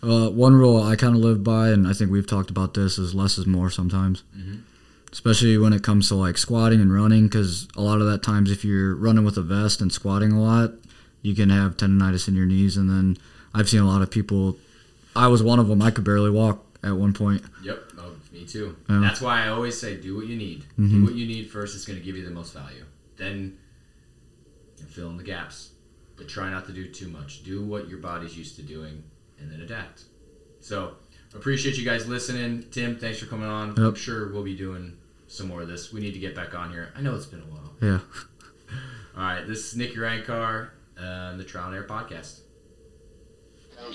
Uh, 0.02 0.28
one 0.30 0.54
rule 0.54 0.82
I 0.82 0.96
kind 0.96 1.14
of 1.14 1.20
live 1.20 1.42
by, 1.42 1.68
and 1.70 1.86
I 1.86 1.92
think 1.92 2.10
we've 2.10 2.26
talked 2.26 2.50
about 2.50 2.74
this, 2.74 2.98
is 2.98 3.14
less 3.14 3.38
is 3.38 3.46
more 3.46 3.70
sometimes. 3.70 4.22
Mhm. 4.36 4.60
Especially 5.10 5.56
when 5.56 5.72
it 5.72 5.82
comes 5.82 6.08
to 6.08 6.14
like 6.14 6.36
squatting 6.36 6.80
and 6.80 6.92
running, 6.92 7.24
because 7.28 7.66
a 7.76 7.82
lot 7.82 8.00
of 8.00 8.06
that 8.08 8.22
times, 8.22 8.50
if 8.50 8.64
you're 8.64 8.94
running 8.94 9.24
with 9.24 9.36
a 9.38 9.42
vest 9.42 9.80
and 9.80 9.90
squatting 9.92 10.32
a 10.32 10.42
lot, 10.42 10.72
you 11.22 11.34
can 11.34 11.50
have 11.50 11.76
tendonitis 11.76 12.28
in 12.28 12.34
your 12.36 12.46
knees. 12.46 12.76
And 12.76 12.90
then 12.90 13.16
I've 13.54 13.68
seen 13.68 13.80
a 13.80 13.86
lot 13.86 14.02
of 14.02 14.10
people. 14.10 14.58
I 15.18 15.26
was 15.28 15.42
one 15.42 15.58
of 15.58 15.68
them. 15.68 15.82
I 15.82 15.90
could 15.90 16.04
barely 16.04 16.30
walk 16.30 16.64
at 16.82 16.92
one 16.92 17.12
point. 17.12 17.42
Yep, 17.64 17.92
oh, 17.98 18.12
me 18.32 18.44
too. 18.46 18.76
Yeah. 18.88 19.00
That's 19.00 19.20
why 19.20 19.44
I 19.44 19.48
always 19.48 19.78
say 19.78 19.96
do 19.96 20.16
what 20.16 20.26
you 20.26 20.36
need. 20.36 20.64
Do 20.76 20.82
Mhm. 20.84 21.04
what 21.04 21.14
you 21.14 21.26
need 21.26 21.50
first. 21.50 21.74
It's 21.74 21.84
going 21.84 21.98
to 21.98 22.04
give 22.04 22.16
you 22.16 22.24
the 22.24 22.30
most 22.30 22.54
value. 22.54 22.84
Then 23.16 23.58
you 24.76 24.84
know, 24.84 24.88
fill 24.90 25.10
in 25.10 25.16
the 25.16 25.24
gaps, 25.24 25.70
but 26.16 26.28
try 26.28 26.50
not 26.50 26.66
to 26.66 26.72
do 26.72 26.86
too 26.88 27.08
much. 27.08 27.42
Do 27.42 27.62
what 27.64 27.88
your 27.88 27.98
body's 27.98 28.38
used 28.38 28.54
to 28.56 28.62
doing, 28.62 29.02
and 29.40 29.50
then 29.50 29.60
adapt. 29.60 30.04
So 30.60 30.94
appreciate 31.34 31.76
you 31.76 31.84
guys 31.84 32.06
listening. 32.08 32.64
Tim, 32.70 32.96
thanks 32.96 33.18
for 33.18 33.26
coming 33.26 33.48
on. 33.48 33.76
I'm 33.78 33.94
sure 33.96 34.32
we'll 34.32 34.44
be 34.44 34.56
doing 34.56 34.96
some 35.26 35.48
more 35.48 35.62
of 35.62 35.68
this. 35.68 35.92
We 35.92 36.00
need 36.00 36.12
to 36.14 36.20
get 36.20 36.34
back 36.36 36.54
on 36.54 36.70
here. 36.70 36.92
I 36.96 37.00
know 37.02 37.14
it's 37.16 37.26
been 37.26 37.40
a 37.42 37.44
while. 37.44 37.74
Yeah. 37.82 37.98
All 39.16 39.24
right, 39.24 39.44
this 39.46 39.66
is 39.68 39.76
Nick 39.76 39.94
Urankar 39.94 40.68
uh, 40.96 41.02
and 41.02 41.40
the 41.40 41.44
Trial 41.44 41.66
and 41.66 41.74
Air 41.74 41.82
Podcast. 41.84 42.40
No 43.80 43.94